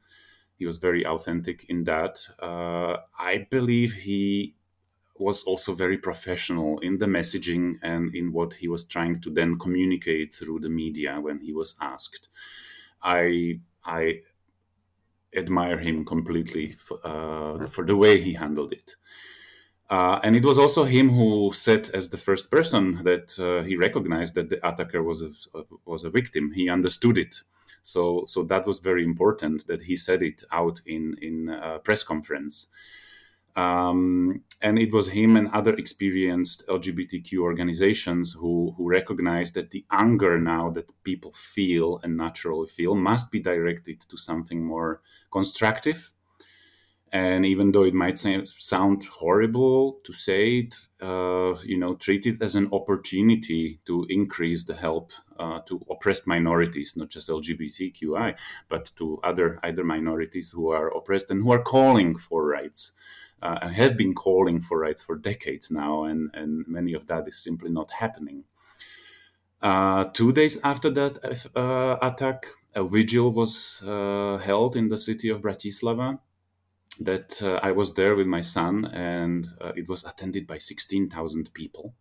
he 0.57 0.65
was 0.65 0.77
very 0.77 1.05
authentic 1.05 1.65
in 1.69 1.85
that. 1.85 2.19
Uh, 2.39 2.97
I 3.19 3.47
believe 3.51 3.93
he 3.93 4.55
was 5.21 5.43
also 5.43 5.73
very 5.73 5.97
professional 5.97 6.79
in 6.79 6.97
the 6.97 7.05
messaging 7.05 7.77
and 7.81 8.13
in 8.15 8.33
what 8.33 8.53
he 8.53 8.67
was 8.67 8.85
trying 8.85 9.21
to 9.21 9.29
then 9.29 9.57
communicate 9.57 10.33
through 10.33 10.59
the 10.59 10.69
media 10.69 11.19
when 11.21 11.39
he 11.39 11.53
was 11.53 11.75
asked. 11.79 12.29
I 13.01 13.59
I 13.85 14.21
admire 15.35 15.77
him 15.77 16.03
completely 16.03 16.71
for, 16.71 16.99
uh, 17.05 17.65
for 17.67 17.85
the 17.85 17.95
way 17.95 18.19
he 18.19 18.33
handled 18.33 18.73
it. 18.73 18.95
Uh, 19.89 20.19
and 20.23 20.35
it 20.35 20.45
was 20.45 20.57
also 20.57 20.83
him 20.85 21.09
who 21.09 21.51
said, 21.53 21.89
as 21.93 22.09
the 22.09 22.17
first 22.17 22.49
person, 22.49 23.03
that 23.03 23.37
uh, 23.39 23.63
he 23.63 23.75
recognized 23.75 24.35
that 24.35 24.49
the 24.49 24.65
attacker 24.67 25.03
was 25.03 25.21
a, 25.21 25.31
was 25.85 26.03
a 26.03 26.09
victim. 26.09 26.51
He 26.53 26.69
understood 26.69 27.17
it. 27.17 27.41
So, 27.81 28.25
so 28.27 28.43
that 28.43 28.65
was 28.65 28.79
very 28.79 29.03
important 29.03 29.67
that 29.67 29.83
he 29.83 29.95
said 29.95 30.21
it 30.23 30.43
out 30.51 30.81
in 30.85 31.17
in 31.21 31.49
a 31.49 31.79
press 31.79 32.03
conference. 32.03 32.67
Um, 33.55 34.43
and 34.61 34.77
it 34.77 34.93
was 34.93 35.09
him 35.09 35.35
and 35.35 35.49
other 35.49 35.73
experienced 35.73 36.65
LGBTQ 36.67 37.39
organizations 37.39 38.33
who, 38.33 38.73
who 38.77 38.89
recognized 38.89 39.55
that 39.55 39.71
the 39.71 39.85
anger 39.91 40.39
now 40.39 40.69
that 40.71 40.91
people 41.03 41.31
feel 41.31 41.99
and 42.03 42.15
naturally 42.15 42.67
feel 42.67 42.95
must 42.95 43.31
be 43.31 43.39
directed 43.39 44.01
to 44.01 44.17
something 44.17 44.63
more 44.63 45.01
constructive. 45.31 46.13
And 47.13 47.45
even 47.45 47.73
though 47.73 47.83
it 47.83 47.93
might 47.93 48.17
sound 48.17 49.03
horrible 49.03 49.99
to 50.05 50.13
say 50.13 50.59
it, 50.59 50.75
uh, 51.01 51.55
you 51.65 51.77
know, 51.77 51.95
treat 51.95 52.25
it 52.25 52.41
as 52.41 52.55
an 52.55 52.69
opportunity 52.71 53.81
to 53.85 54.05
increase 54.09 54.63
the 54.63 54.75
help 54.75 55.11
uh, 55.37 55.59
to 55.65 55.81
oppressed 55.89 56.25
minorities, 56.25 56.93
not 56.95 57.09
just 57.09 57.27
LGBTQI, 57.27 58.37
but 58.69 58.91
to 58.95 59.19
other 59.25 59.59
either 59.61 59.83
minorities 59.83 60.51
who 60.51 60.69
are 60.69 60.87
oppressed 60.87 61.29
and 61.29 61.41
who 61.41 61.51
are 61.51 61.61
calling 61.61 62.15
for 62.15 62.47
rights 62.47 62.93
uh, 63.41 63.67
have 63.67 63.97
been 63.97 64.13
calling 64.13 64.61
for 64.61 64.79
rights 64.79 65.01
for 65.01 65.15
decades 65.15 65.71
now, 65.71 66.03
and, 66.03 66.29
and 66.33 66.65
many 66.67 66.93
of 66.93 67.07
that 67.07 67.27
is 67.27 67.37
simply 67.37 67.69
not 67.69 67.91
happening. 67.91 68.43
Uh, 69.61 70.05
two 70.05 70.31
days 70.31 70.59
after 70.63 70.89
that 70.89 71.19
uh, 71.55 71.97
attack, 72.01 72.47
a 72.73 72.83
vigil 72.83 73.31
was 73.31 73.83
uh, 73.85 74.37
held 74.37 74.75
in 74.75 74.89
the 74.89 74.97
city 74.97 75.29
of 75.29 75.41
Bratislava. 75.41 76.19
That 76.99 77.41
uh, 77.41 77.59
I 77.63 77.71
was 77.71 77.93
there 77.93 78.15
with 78.15 78.27
my 78.27 78.41
son, 78.41 78.85
and 78.85 79.47
uh, 79.59 79.71
it 79.75 79.87
was 79.87 80.03
attended 80.03 80.45
by 80.45 80.57
16,000 80.57 81.53
people, 81.53 81.95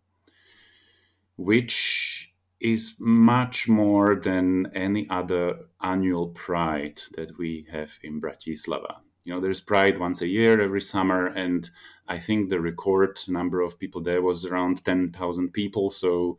which 1.37 2.33
is 2.59 2.95
much 2.99 3.67
more 3.67 4.15
than 4.15 4.67
any 4.75 5.09
other 5.09 5.65
annual 5.81 6.27
pride 6.29 7.01
that 7.15 7.37
we 7.37 7.65
have 7.71 7.97
in 8.03 8.21
Bratislava 8.21 8.97
you 9.23 9.33
know 9.33 9.39
there's 9.39 9.61
pride 9.61 9.97
once 9.97 10.21
a 10.21 10.27
year 10.27 10.61
every 10.61 10.81
summer 10.81 11.27
and 11.27 11.69
i 12.07 12.17
think 12.17 12.49
the 12.49 12.59
record 12.59 13.19
number 13.27 13.61
of 13.61 13.79
people 13.79 14.01
there 14.01 14.21
was 14.21 14.45
around 14.45 14.83
10,000 14.83 15.53
people. 15.53 15.89
So 15.89 16.37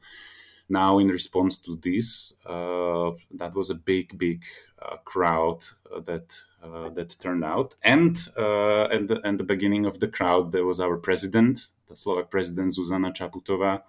now 0.69 0.99
in 0.99 1.09
response 1.09 1.59
to 1.59 1.77
this 1.77 2.35
uh, 2.47 3.11
that 3.33 3.55
was 3.55 3.71
a 3.71 3.75
big 3.75 4.19
big 4.19 4.45
uh, 4.81 4.97
crowd 5.05 5.59
uh, 5.95 6.01
that 6.01 6.33
uh, 6.62 6.91
that 6.91 7.19
turned 7.19 7.45
out. 7.45 7.75
And 7.83 8.17
uh, 8.37 8.85
at 8.85 9.09
the, 9.09 9.21
the 9.37 9.45
beginning 9.45 9.85
of 9.87 10.01
the 10.01 10.09
crowd 10.09 10.53
there 10.53 10.65
was 10.65 10.81
our 10.81 10.97
president 10.97 11.67
the 11.89 11.97
slovak 11.97 12.31
president 12.31 12.73
zuzana 12.73 13.12
čaputová 13.12 13.83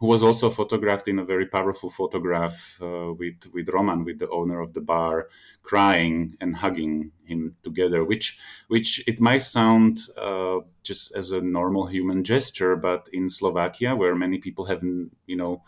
who 0.00 0.06
was 0.06 0.22
also 0.22 0.48
photographed 0.48 1.08
in 1.08 1.18
a 1.18 1.24
very 1.24 1.46
powerful 1.46 1.90
photograph 1.90 2.80
uh, 2.82 3.12
with 3.12 3.46
with 3.52 3.68
Roman, 3.68 4.04
with 4.04 4.18
the 4.18 4.30
owner 4.30 4.60
of 4.60 4.72
the 4.72 4.80
bar, 4.80 5.28
crying 5.62 6.36
and 6.40 6.56
hugging 6.56 7.12
him 7.24 7.56
together. 7.62 8.02
Which 8.02 8.38
which 8.68 9.04
it 9.06 9.20
might 9.20 9.42
sound 9.42 10.00
uh, 10.16 10.60
just 10.82 11.14
as 11.14 11.30
a 11.32 11.42
normal 11.42 11.86
human 11.86 12.24
gesture, 12.24 12.76
but 12.76 13.08
in 13.12 13.28
Slovakia, 13.28 13.94
where 13.94 14.14
many 14.14 14.38
people 14.38 14.64
have 14.64 14.82
you 14.82 15.36
know 15.36 15.62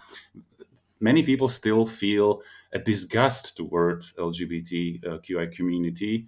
many 0.99 1.23
people 1.23 1.49
still 1.49 1.85
feel 1.85 2.41
a 2.73 2.79
disgust 2.79 3.57
toward 3.57 4.03
LGBTQI 4.17 5.53
community. 5.53 6.27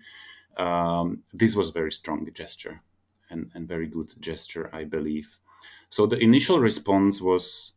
Um, 0.56 1.22
this 1.32 1.56
was 1.56 1.70
a 1.70 1.72
very 1.72 1.92
strong 1.92 2.28
gesture 2.34 2.82
and, 3.30 3.50
and 3.54 3.66
very 3.66 3.86
good 3.86 4.12
gesture, 4.20 4.68
I 4.72 4.84
believe. 4.84 5.38
So 5.88 6.06
the 6.06 6.18
initial 6.18 6.58
response 6.58 7.20
was 7.20 7.73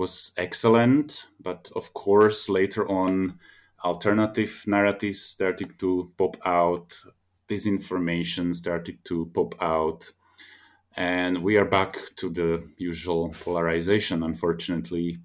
was 0.00 0.32
excellent, 0.38 1.26
but 1.40 1.70
of 1.76 1.92
course 1.92 2.48
later 2.48 2.88
on, 2.88 3.38
alternative 3.84 4.64
narratives 4.66 5.20
started 5.20 5.78
to 5.78 6.10
pop 6.16 6.38
out, 6.46 6.94
disinformation 7.46 8.54
started 8.54 8.96
to 9.04 9.26
pop 9.34 9.54
out, 9.60 10.10
and 10.96 11.42
we 11.42 11.58
are 11.58 11.66
back 11.66 11.98
to 12.16 12.30
the 12.30 12.66
usual 12.78 13.28
polarization. 13.44 14.22
Unfortunately, 14.22 15.18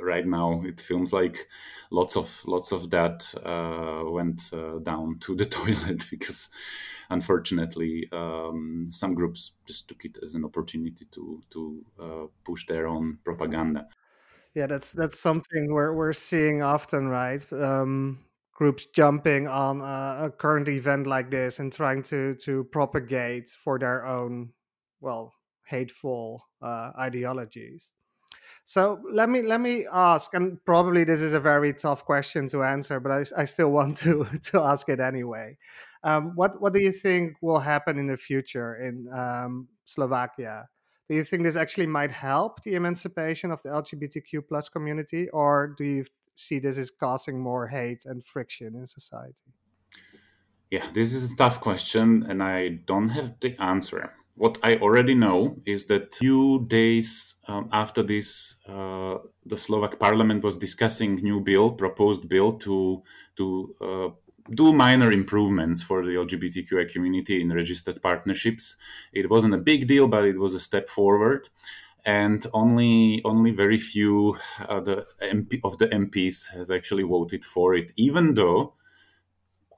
right 0.00 0.26
now 0.26 0.62
it 0.64 0.80
feels 0.80 1.12
like 1.12 1.48
lots 1.90 2.16
of 2.16 2.42
lots 2.46 2.72
of 2.72 2.90
that 2.90 3.34
uh, 3.44 4.10
went 4.10 4.42
uh, 4.52 4.78
down 4.78 5.18
to 5.20 5.34
the 5.34 5.46
toilet 5.58 6.06
because 6.10 6.50
unfortunately, 7.10 8.08
um, 8.12 8.86
some 8.90 9.14
groups 9.14 9.52
just 9.66 9.88
took 9.88 10.04
it 10.04 10.18
as 10.22 10.34
an 10.34 10.44
opportunity 10.44 11.06
to 11.12 11.40
to 11.50 11.84
uh, 12.00 12.26
push 12.44 12.66
their 12.66 12.86
own 12.86 13.18
propaganda. 13.24 13.86
Yeah, 14.54 14.66
that's 14.66 14.92
that's 14.92 15.18
something 15.18 15.72
we're 15.72 15.94
we're 15.94 16.12
seeing 16.12 16.62
often, 16.62 17.08
right? 17.08 17.44
Um, 17.52 18.20
groups 18.52 18.86
jumping 18.86 19.48
on 19.48 19.80
a, 19.80 20.26
a, 20.26 20.30
current 20.30 20.68
event 20.68 21.08
like 21.08 21.28
this 21.30 21.58
and 21.58 21.72
trying 21.72 22.02
to 22.04 22.34
to 22.36 22.64
propagate 22.64 23.48
for 23.50 23.78
their 23.78 24.06
own, 24.06 24.52
well, 25.00 25.34
hateful 25.64 26.44
uh, 26.62 26.92
ideologies. 26.98 27.92
So 28.64 29.00
let 29.10 29.28
me 29.28 29.42
let 29.42 29.60
me 29.60 29.86
ask, 29.92 30.34
and 30.34 30.62
probably 30.64 31.04
this 31.04 31.20
is 31.20 31.34
a 31.34 31.40
very 31.40 31.72
tough 31.72 32.04
question 32.04 32.48
to 32.48 32.62
answer, 32.62 33.00
but 33.00 33.12
I, 33.12 33.42
I 33.42 33.44
still 33.44 33.70
want 33.78 33.96
to 33.98 34.26
to 34.50 34.60
ask 34.60 34.88
it 34.88 35.00
anyway. 35.00 35.56
Um, 36.02 36.32
what 36.34 36.60
what 36.60 36.72
do 36.72 36.80
you 36.80 36.92
think 36.92 37.36
will 37.40 37.60
happen 37.60 37.98
in 37.98 38.06
the 38.06 38.16
future 38.16 38.76
in 38.76 39.08
um, 39.12 39.68
Slovakia? 39.84 40.68
Do 41.08 41.14
you 41.14 41.24
think 41.24 41.42
this 41.42 41.56
actually 41.56 41.86
might 41.86 42.10
help 42.10 42.62
the 42.62 42.74
emancipation 42.74 43.50
of 43.50 43.62
the 43.62 43.68
LGBTQ 43.68 44.48
plus 44.48 44.68
community, 44.70 45.28
or 45.30 45.74
do 45.76 45.84
you 45.84 46.04
see 46.34 46.58
this 46.58 46.78
as 46.78 46.90
causing 46.90 47.38
more 47.38 47.68
hate 47.68 48.06
and 48.06 48.24
friction 48.24 48.74
in 48.74 48.86
society? 48.86 49.52
Yeah, 50.70 50.86
this 50.92 51.14
is 51.14 51.32
a 51.32 51.36
tough 51.36 51.60
question, 51.60 52.24
and 52.28 52.42
I 52.42 52.68
don't 52.68 53.10
have 53.10 53.38
the 53.40 53.54
answer. 53.60 54.12
What 54.36 54.58
I 54.64 54.76
already 54.76 55.14
know 55.14 55.56
is 55.64 55.86
that 55.86 56.16
few 56.16 56.66
days 56.66 57.36
um, 57.46 57.68
after 57.72 58.02
this, 58.02 58.56
uh, 58.68 59.18
the 59.46 59.56
Slovak 59.56 60.00
Parliament 60.00 60.42
was 60.42 60.56
discussing 60.56 61.16
new 61.16 61.40
bill, 61.40 61.70
proposed 61.70 62.28
bill 62.28 62.54
to 62.66 63.02
to 63.36 63.74
uh, 63.80 64.08
do 64.50 64.72
minor 64.72 65.12
improvements 65.12 65.82
for 65.82 66.04
the 66.04 66.12
LGBTQI 66.12 66.90
community 66.90 67.40
in 67.40 67.52
registered 67.52 68.02
partnerships. 68.02 68.76
It 69.12 69.30
wasn't 69.30 69.54
a 69.54 69.58
big 69.58 69.86
deal, 69.86 70.08
but 70.08 70.24
it 70.24 70.38
was 70.38 70.54
a 70.54 70.60
step 70.60 70.88
forward. 70.88 71.48
And 72.04 72.44
only 72.52 73.22
only 73.24 73.52
very 73.52 73.78
few 73.78 74.36
uh, 74.68 74.80
the 74.80 75.06
MP, 75.22 75.60
of 75.62 75.78
the 75.78 75.86
MPs 75.86 76.50
has 76.52 76.70
actually 76.70 77.04
voted 77.04 77.44
for 77.44 77.74
it, 77.74 77.92
even 77.96 78.34
though 78.34 78.74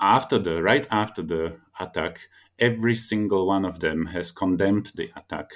after 0.00 0.38
the 0.38 0.62
right 0.62 0.86
after 0.90 1.22
the 1.22 1.56
attack, 1.80 2.20
every 2.58 2.94
single 2.94 3.46
one 3.46 3.64
of 3.64 3.80
them 3.80 4.06
has 4.06 4.32
condemned 4.32 4.92
the 4.94 5.10
attack. 5.16 5.50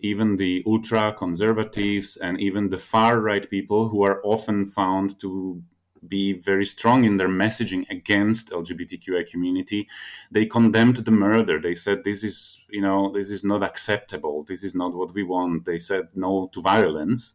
Even 0.00 0.36
the 0.36 0.62
ultra 0.66 1.12
conservatives 1.12 2.16
and 2.16 2.40
even 2.40 2.70
the 2.70 2.78
far 2.78 3.20
right 3.20 3.50
people 3.50 3.88
who 3.88 4.02
are 4.04 4.20
often 4.24 4.66
found 4.66 5.18
to 5.20 5.62
be 6.06 6.34
very 6.34 6.64
strong 6.64 7.04
in 7.04 7.16
their 7.16 7.28
messaging 7.28 7.88
against 7.90 8.50
LGBTQI 8.50 9.28
community. 9.28 9.88
They 10.30 10.46
condemned 10.46 10.98
the 10.98 11.10
murder. 11.10 11.60
They 11.60 11.74
said 11.74 12.04
this 12.04 12.22
is, 12.22 12.64
you 12.70 12.80
know, 12.80 13.10
this 13.12 13.30
is 13.30 13.42
not 13.42 13.62
acceptable. 13.62 14.44
This 14.44 14.62
is 14.62 14.74
not 14.74 14.94
what 14.94 15.14
we 15.14 15.24
want. 15.24 15.64
They 15.64 15.78
said 15.78 16.08
no 16.14 16.50
to 16.52 16.62
violence. 16.62 17.34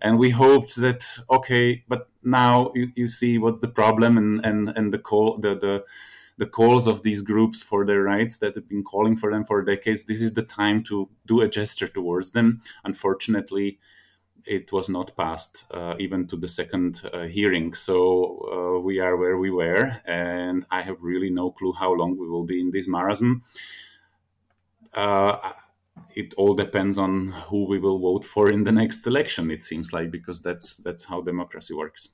And 0.00 0.18
we 0.18 0.30
hoped 0.30 0.76
that 0.76 1.04
okay, 1.30 1.84
but 1.88 2.08
now 2.22 2.72
you, 2.74 2.90
you 2.94 3.08
see 3.08 3.38
what's 3.38 3.60
the 3.60 3.68
problem 3.68 4.16
and, 4.16 4.44
and, 4.44 4.68
and 4.70 4.92
the 4.92 4.98
call 4.98 5.38
the, 5.38 5.56
the 5.58 5.84
the 6.38 6.46
calls 6.46 6.86
of 6.86 7.02
these 7.02 7.20
groups 7.20 7.62
for 7.62 7.84
their 7.84 8.02
rights 8.02 8.38
that 8.38 8.54
have 8.54 8.68
been 8.68 8.84
calling 8.84 9.16
for 9.16 9.32
them 9.32 9.44
for 9.44 9.62
decades. 9.64 10.04
This 10.04 10.22
is 10.22 10.34
the 10.34 10.42
time 10.42 10.84
to 10.84 11.08
do 11.26 11.40
a 11.40 11.48
gesture 11.48 11.88
towards 11.88 12.30
them. 12.30 12.62
Unfortunately, 12.84 13.80
it 14.46 14.70
was 14.72 14.88
not 14.88 15.16
passed 15.16 15.64
uh, 15.72 15.96
even 15.98 16.26
to 16.28 16.36
the 16.36 16.48
second 16.48 17.02
uh, 17.12 17.24
hearing. 17.24 17.74
So 17.74 18.76
uh, 18.78 18.80
we 18.80 19.00
are 19.00 19.16
where 19.16 19.36
we 19.36 19.50
were, 19.50 20.00
and 20.06 20.64
I 20.70 20.82
have 20.82 21.02
really 21.02 21.30
no 21.30 21.50
clue 21.50 21.72
how 21.72 21.92
long 21.92 22.16
we 22.16 22.28
will 22.28 22.44
be 22.44 22.60
in 22.60 22.70
this 22.70 22.88
marasm. 22.88 23.42
It 26.14 26.34
all 26.34 26.54
depends 26.54 26.98
on 26.98 27.28
who 27.28 27.66
we 27.66 27.78
will 27.78 27.98
vote 27.98 28.24
for 28.24 28.50
in 28.50 28.64
the 28.64 28.72
next 28.72 29.06
election. 29.06 29.50
It 29.50 29.60
seems 29.60 29.92
like 29.92 30.10
because 30.10 30.40
that's 30.40 30.78
that's 30.78 31.04
how 31.04 31.20
democracy 31.20 31.74
works. 31.74 32.08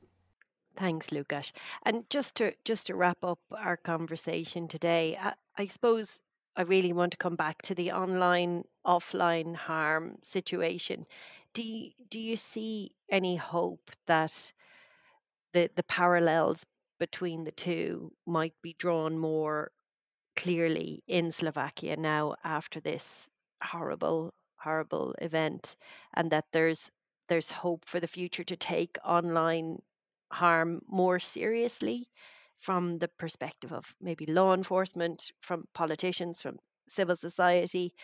Thanks, 0.76 1.08
Lukáš. 1.08 1.52
And 1.84 2.04
just 2.10 2.34
to 2.36 2.52
just 2.64 2.86
to 2.86 2.94
wrap 2.94 3.18
up 3.22 3.40
our 3.56 3.76
conversation 3.76 4.68
today, 4.68 5.16
I, 5.20 5.34
I 5.56 5.66
suppose 5.66 6.20
I 6.56 6.62
really 6.62 6.92
want 6.92 7.12
to 7.12 7.18
come 7.18 7.36
back 7.36 7.62
to 7.62 7.74
the 7.74 7.92
online 7.92 8.64
offline 8.86 9.56
harm 9.56 10.16
situation 10.22 11.06
do 11.54 11.62
you, 11.62 11.90
do 12.10 12.20
you 12.20 12.36
see 12.36 12.90
any 13.10 13.36
hope 13.36 13.90
that 14.06 14.52
the 15.52 15.70
the 15.74 15.84
parallels 15.84 16.66
between 16.98 17.44
the 17.44 17.52
two 17.52 18.12
might 18.26 18.54
be 18.62 18.74
drawn 18.78 19.18
more 19.18 19.70
clearly 20.36 21.02
in 21.06 21.30
Slovakia 21.30 21.96
now 21.96 22.34
after 22.44 22.80
this 22.80 23.28
horrible 23.62 24.32
horrible 24.58 25.14
event 25.20 25.76
and 26.14 26.30
that 26.30 26.46
there's 26.52 26.90
there's 27.28 27.50
hope 27.50 27.84
for 27.86 28.00
the 28.00 28.06
future 28.06 28.44
to 28.44 28.56
take 28.56 28.96
online 29.04 29.78
harm 30.32 30.80
more 30.88 31.18
seriously 31.18 32.08
from 32.58 32.98
the 32.98 33.08
perspective 33.08 33.72
of 33.72 33.94
maybe 34.00 34.26
law 34.26 34.54
enforcement 34.54 35.32
from 35.40 35.64
politicians 35.74 36.40
from 36.40 36.58
civil 36.88 37.16
society. 37.16 37.94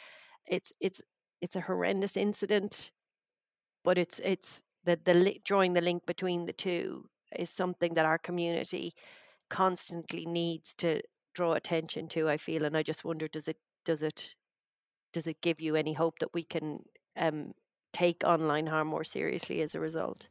It's 0.46 0.72
it's 0.80 1.02
it's 1.40 1.56
a 1.56 1.62
horrendous 1.62 2.16
incident, 2.16 2.90
but 3.84 3.98
it's 3.98 4.20
it's 4.24 4.62
the 4.84 4.98
the 5.04 5.38
drawing 5.44 5.74
the 5.74 5.80
link 5.80 6.06
between 6.06 6.46
the 6.46 6.52
two 6.52 7.08
is 7.38 7.50
something 7.50 7.94
that 7.94 8.06
our 8.06 8.18
community 8.18 8.94
constantly 9.50 10.26
needs 10.26 10.74
to 10.76 11.02
draw 11.34 11.54
attention 11.54 12.08
to. 12.10 12.28
I 12.28 12.38
feel, 12.38 12.64
and 12.64 12.76
I 12.76 12.82
just 12.82 13.04
wonder 13.04 13.28
does 13.28 13.48
it 13.48 13.58
does 13.84 14.02
it 14.02 14.34
does 15.12 15.26
it 15.26 15.40
give 15.40 15.60
you 15.60 15.76
any 15.76 15.92
hope 15.92 16.18
that 16.20 16.34
we 16.34 16.42
can 16.42 16.84
um, 17.16 17.52
take 17.92 18.22
online 18.24 18.66
harm 18.66 18.88
more 18.88 19.04
seriously 19.04 19.62
as 19.62 19.74
a 19.74 19.80
result? 19.80 20.28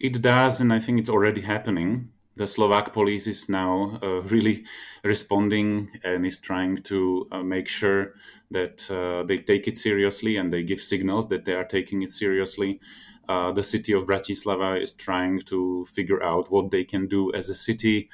It 0.00 0.22
does, 0.22 0.60
and 0.60 0.72
I 0.72 0.80
think 0.80 0.98
it's 0.98 1.10
already 1.10 1.42
happening. 1.42 2.10
The 2.36 2.48
Slovak 2.48 2.92
police 2.92 3.28
is 3.28 3.48
now 3.48 3.98
uh, 4.02 4.22
really 4.34 4.64
responding 5.04 5.90
and 6.02 6.26
is 6.26 6.38
trying 6.38 6.82
to 6.84 7.26
uh, 7.30 7.42
make 7.42 7.68
sure 7.68 8.14
that 8.50 8.90
uh, 8.90 9.22
they 9.22 9.38
take 9.38 9.68
it 9.68 9.76
seriously 9.76 10.36
and 10.36 10.52
they 10.52 10.62
give 10.62 10.80
signals 10.80 11.28
that 11.28 11.44
they 11.44 11.54
are 11.54 11.64
taking 11.64 12.02
it 12.02 12.10
seriously. 12.10 12.80
Uh, 13.28 13.52
the 13.52 13.62
city 13.62 13.92
of 13.92 14.04
Bratislava 14.04 14.80
is 14.80 14.92
trying 14.92 15.40
to 15.42 15.86
figure 15.86 16.22
out 16.22 16.50
what 16.50 16.70
they 16.70 16.84
can 16.84 17.06
do 17.06 17.32
as 17.32 17.48
a 17.48 17.54
city. 17.54 18.10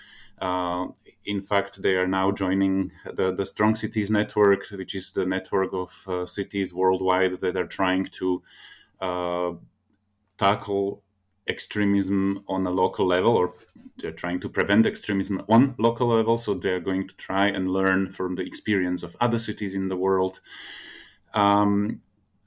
In 1.25 1.43
fact, 1.43 1.83
they 1.83 1.97
are 1.97 2.07
now 2.07 2.31
joining 2.31 2.93
the, 3.05 3.33
the 3.33 3.45
Strong 3.45 3.77
Cities 3.77 4.11
Network, 4.11 4.67
which 4.71 4.95
is 4.95 5.13
the 5.13 5.27
network 5.27 5.73
of 5.73 6.05
uh, 6.09 6.27
cities 6.27 6.73
worldwide 6.73 7.41
that 7.41 7.57
are 7.57 7.67
trying 7.67 8.07
to 8.07 8.43
uh, 9.01 9.53
tackle 10.39 11.03
extremism 11.47 12.43
on 12.49 12.67
a 12.67 12.71
local 12.71 13.07
level, 13.07 13.37
or 13.37 13.55
they're 13.99 14.13
trying 14.13 14.41
to 14.41 14.49
prevent 14.49 14.87
extremism 14.87 15.43
on 15.49 15.75
local 15.79 16.09
level. 16.09 16.39
So 16.39 16.55
they're 16.55 16.81
going 16.81 17.07
to 17.09 17.15
try 17.17 17.49
and 17.49 17.71
learn 17.71 18.09
from 18.09 18.37
the 18.37 18.43
experience 18.43 19.03
of 19.03 19.17
other 19.21 19.39
cities 19.39 19.75
in 19.75 19.89
the 19.89 19.97
world. 19.97 20.41
Um, 21.35 22.01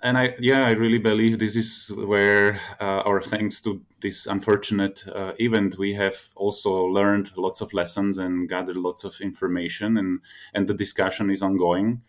and 0.03 0.17
I, 0.17 0.35
yeah, 0.39 0.67
I 0.67 0.71
really 0.71 0.99
believe 0.99 1.39
this 1.39 1.55
is 1.55 1.91
where 1.95 2.59
uh, 2.79 3.01
our 3.05 3.21
thanks 3.21 3.61
to 3.61 3.81
this 4.01 4.27
unfortunate 4.27 5.03
uh, 5.07 5.33
event, 5.39 5.77
we 5.77 5.93
have 5.93 6.15
also 6.35 6.85
learned 6.85 7.31
lots 7.37 7.61
of 7.61 7.73
lessons 7.73 8.17
and 8.17 8.49
gathered 8.49 8.75
lots 8.75 9.03
of 9.05 9.19
information, 9.21 9.97
and 9.97 10.19
and 10.53 10.67
the 10.67 10.73
discussion 10.73 11.29
is 11.29 11.41
ongoing. 11.41 12.01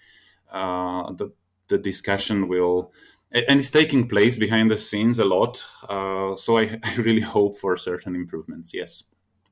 Uh, 0.50 1.12
the 1.12 1.32
the 1.68 1.78
discussion 1.78 2.48
will 2.48 2.92
and 3.34 3.58
it's 3.58 3.70
taking 3.70 4.08
place 4.08 4.36
behind 4.36 4.70
the 4.70 4.76
scenes 4.76 5.18
a 5.18 5.24
lot. 5.24 5.64
Uh, 5.88 6.36
so 6.36 6.58
I, 6.58 6.78
I, 6.84 6.94
really 6.96 7.20
hope 7.20 7.58
for 7.58 7.76
certain 7.76 8.14
improvements. 8.14 8.72
Yes, 8.72 9.04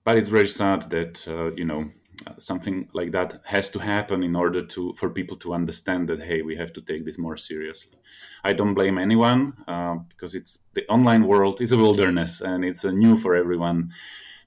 but 0.05 0.17
it's 0.17 0.29
very 0.29 0.49
sad 0.49 0.91
that 0.91 1.27
uh, 1.29 1.53
you 1.57 1.65
know 1.65 1.91
something 2.39 2.89
like 2.93 3.13
that 3.13 3.41
has 3.45 3.71
to 3.71 3.79
happen 3.79 4.23
in 4.23 4.37
order 4.37 4.65
to 4.65 4.93
for 4.95 5.11
people 5.11 5.37
to 5.37 5.53
understand 5.53 6.09
that 6.09 6.23
hey 6.23 6.43
we 6.43 6.57
have 6.57 6.73
to 6.73 6.81
take 6.81 7.05
this 7.05 7.19
more 7.19 7.37
seriously. 7.37 7.99
I 8.45 8.53
don't 8.53 8.75
blame 8.75 8.99
anyone 8.99 9.55
uh, 9.67 9.97
because 10.09 10.35
it's 10.35 10.59
the 10.75 10.87
online 10.89 11.27
world 11.27 11.61
is 11.61 11.73
a 11.73 11.77
wilderness 11.77 12.41
and 12.41 12.65
it's 12.65 12.85
uh, 12.85 12.91
new 12.91 13.17
for 13.17 13.35
everyone. 13.35 13.93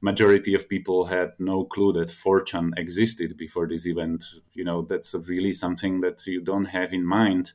Majority 0.02 0.54
of 0.54 0.70
people 0.70 1.06
had 1.06 1.32
no 1.40 1.64
clue 1.64 1.94
that 1.94 2.10
4chan 2.10 2.78
existed 2.78 3.38
before 3.38 3.68
this 3.68 3.88
event. 3.88 4.24
You 4.54 4.66
know 4.66 4.82
that's 4.84 5.16
really 5.28 5.54
something 5.54 6.02
that 6.02 6.26
you 6.28 6.42
don't 6.42 6.66
have 6.66 6.94
in 6.94 7.06
mind. 7.06 7.54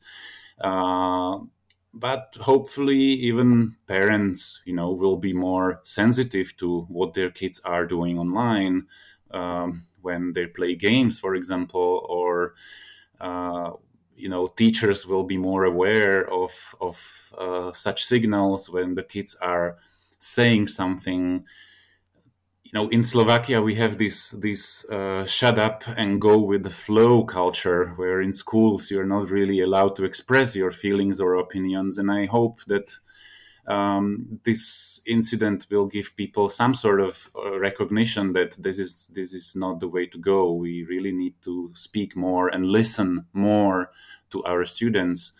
Uh, 0.60 1.38
but 1.92 2.36
hopefully 2.40 2.96
even 2.96 3.76
parents 3.86 4.62
you 4.64 4.72
know 4.72 4.92
will 4.92 5.16
be 5.16 5.32
more 5.32 5.80
sensitive 5.84 6.56
to 6.56 6.82
what 6.82 7.14
their 7.14 7.30
kids 7.30 7.60
are 7.64 7.86
doing 7.86 8.18
online 8.18 8.86
um, 9.32 9.86
when 10.02 10.32
they 10.32 10.46
play 10.46 10.74
games, 10.74 11.18
for 11.18 11.34
example, 11.34 12.06
or 12.08 12.54
uh, 13.20 13.72
you 14.16 14.28
know 14.28 14.48
teachers 14.48 15.06
will 15.06 15.24
be 15.24 15.36
more 15.38 15.64
aware 15.64 16.30
of 16.30 16.74
of 16.80 17.32
uh, 17.38 17.72
such 17.72 18.04
signals 18.04 18.70
when 18.70 18.94
the 18.94 19.02
kids 19.02 19.36
are 19.40 19.76
saying 20.18 20.68
something. 20.68 21.44
You 22.64 22.78
know 22.78 22.88
in 22.90 23.02
slovakia 23.02 23.60
we 23.60 23.74
have 23.74 23.98
this 23.98 24.30
this 24.30 24.88
uh, 24.90 25.26
shut 25.26 25.58
up 25.58 25.82
and 25.96 26.20
go 26.20 26.38
with 26.38 26.62
the 26.62 26.70
flow 26.70 27.24
culture 27.24 27.94
where 27.96 28.20
in 28.20 28.32
schools 28.32 28.92
you're 28.92 29.12
not 29.16 29.28
really 29.28 29.60
allowed 29.60 29.96
to 29.96 30.04
express 30.04 30.54
your 30.54 30.70
feelings 30.70 31.20
or 31.20 31.34
opinions 31.34 31.98
and 31.98 32.12
i 32.12 32.26
hope 32.26 32.60
that 32.68 32.96
um, 33.70 34.40
this 34.42 35.00
incident 35.06 35.66
will 35.70 35.86
give 35.86 36.16
people 36.16 36.48
some 36.48 36.74
sort 36.74 37.00
of 37.00 37.30
uh, 37.36 37.58
recognition 37.58 38.32
that 38.32 38.60
this 38.60 38.78
is 38.78 39.06
this 39.14 39.32
is 39.32 39.54
not 39.54 39.78
the 39.78 39.88
way 39.88 40.06
to 40.06 40.18
go. 40.18 40.52
We 40.52 40.82
really 40.84 41.12
need 41.12 41.34
to 41.42 41.70
speak 41.74 42.16
more 42.16 42.48
and 42.48 42.66
listen 42.66 43.26
more 43.32 43.92
to 44.30 44.42
our 44.44 44.64
students 44.64 45.32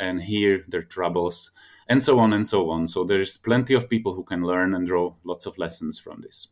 and 0.00 0.20
hear 0.20 0.64
their 0.68 0.82
troubles 0.82 1.52
and 1.88 2.02
so 2.02 2.18
on 2.18 2.32
and 2.32 2.46
so 2.46 2.70
on. 2.70 2.88
So 2.88 3.04
there's 3.04 3.38
plenty 3.38 3.74
of 3.74 3.88
people 3.88 4.14
who 4.14 4.24
can 4.24 4.42
learn 4.42 4.74
and 4.74 4.86
draw 4.86 5.14
lots 5.24 5.46
of 5.46 5.56
lessons 5.56 6.00
from 6.00 6.20
this. 6.20 6.48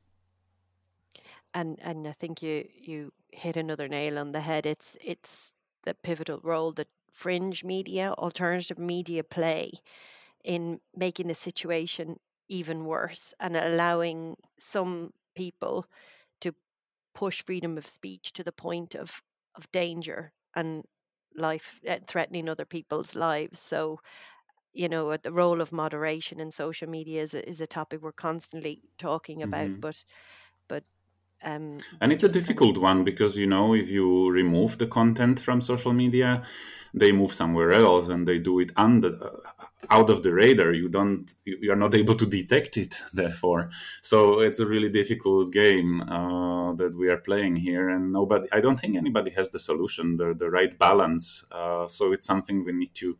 And 1.54 1.78
and 1.82 2.06
I 2.06 2.12
think 2.12 2.40
you 2.40 2.68
you 2.78 3.12
hit 3.32 3.56
another 3.56 3.88
nail 3.88 4.18
on 4.18 4.32
the 4.32 4.40
head. 4.40 4.64
It's 4.64 4.96
it's 5.00 5.52
the 5.82 5.94
pivotal 5.94 6.40
role 6.44 6.72
that 6.74 6.88
fringe 7.12 7.64
media, 7.64 8.12
alternative 8.18 8.78
media 8.78 9.24
play 9.24 9.72
in 10.46 10.80
making 10.94 11.26
the 11.26 11.34
situation 11.34 12.16
even 12.48 12.84
worse 12.84 13.34
and 13.40 13.56
allowing 13.56 14.36
some 14.60 15.10
people 15.34 15.84
to 16.40 16.54
push 17.14 17.42
freedom 17.44 17.76
of 17.76 17.86
speech 17.86 18.32
to 18.32 18.44
the 18.44 18.52
point 18.52 18.94
of, 18.94 19.20
of 19.56 19.70
danger 19.72 20.32
and 20.54 20.84
life 21.36 21.80
uh, 21.90 21.98
threatening 22.06 22.48
other 22.48 22.64
people's 22.64 23.16
lives. 23.16 23.58
So, 23.58 23.98
you 24.72 24.88
know, 24.88 25.16
the 25.16 25.32
role 25.32 25.60
of 25.60 25.72
moderation 25.72 26.38
in 26.40 26.50
social 26.52 26.88
media 26.88 27.22
is 27.22 27.34
a, 27.34 27.46
is 27.48 27.60
a 27.60 27.66
topic 27.66 28.00
we're 28.00 28.12
constantly 28.12 28.82
talking 28.98 29.42
about, 29.42 29.66
mm-hmm. 29.66 29.80
but 29.80 29.88
but 29.88 30.04
um, 31.44 31.78
and 32.00 32.12
it's 32.12 32.24
a 32.24 32.28
difficult 32.28 32.78
one 32.78 33.04
because 33.04 33.36
you 33.36 33.46
know 33.46 33.74
if 33.74 33.88
you 33.90 34.30
remove 34.30 34.78
the 34.78 34.86
content 34.86 35.38
from 35.38 35.60
social 35.60 35.92
media, 35.92 36.42
they 36.94 37.12
move 37.12 37.32
somewhere 37.32 37.72
else 37.72 38.08
and 38.08 38.26
they 38.26 38.38
do 38.38 38.58
it 38.58 38.72
under 38.76 39.16
uh, 39.22 39.64
out 39.90 40.10
of 40.10 40.22
the 40.22 40.32
radar. 40.32 40.72
You 40.72 40.88
don't 40.88 41.32
you 41.44 41.70
are 41.70 41.76
not 41.76 41.94
able 41.94 42.14
to 42.14 42.26
detect 42.26 42.76
it. 42.76 42.98
Therefore, 43.12 43.70
so 44.00 44.40
it's 44.40 44.60
a 44.60 44.66
really 44.66 44.88
difficult 44.88 45.52
game 45.52 46.02
uh, 46.02 46.72
that 46.74 46.96
we 46.96 47.08
are 47.08 47.18
playing 47.18 47.56
here, 47.56 47.90
and 47.90 48.12
nobody. 48.12 48.48
I 48.50 48.60
don't 48.60 48.80
think 48.80 48.96
anybody 48.96 49.30
has 49.32 49.50
the 49.50 49.58
solution, 49.58 50.16
the 50.16 50.34
the 50.34 50.50
right 50.50 50.76
balance. 50.78 51.44
Uh, 51.52 51.86
so 51.86 52.12
it's 52.12 52.26
something 52.26 52.64
we 52.64 52.72
need 52.72 52.94
to 52.94 53.18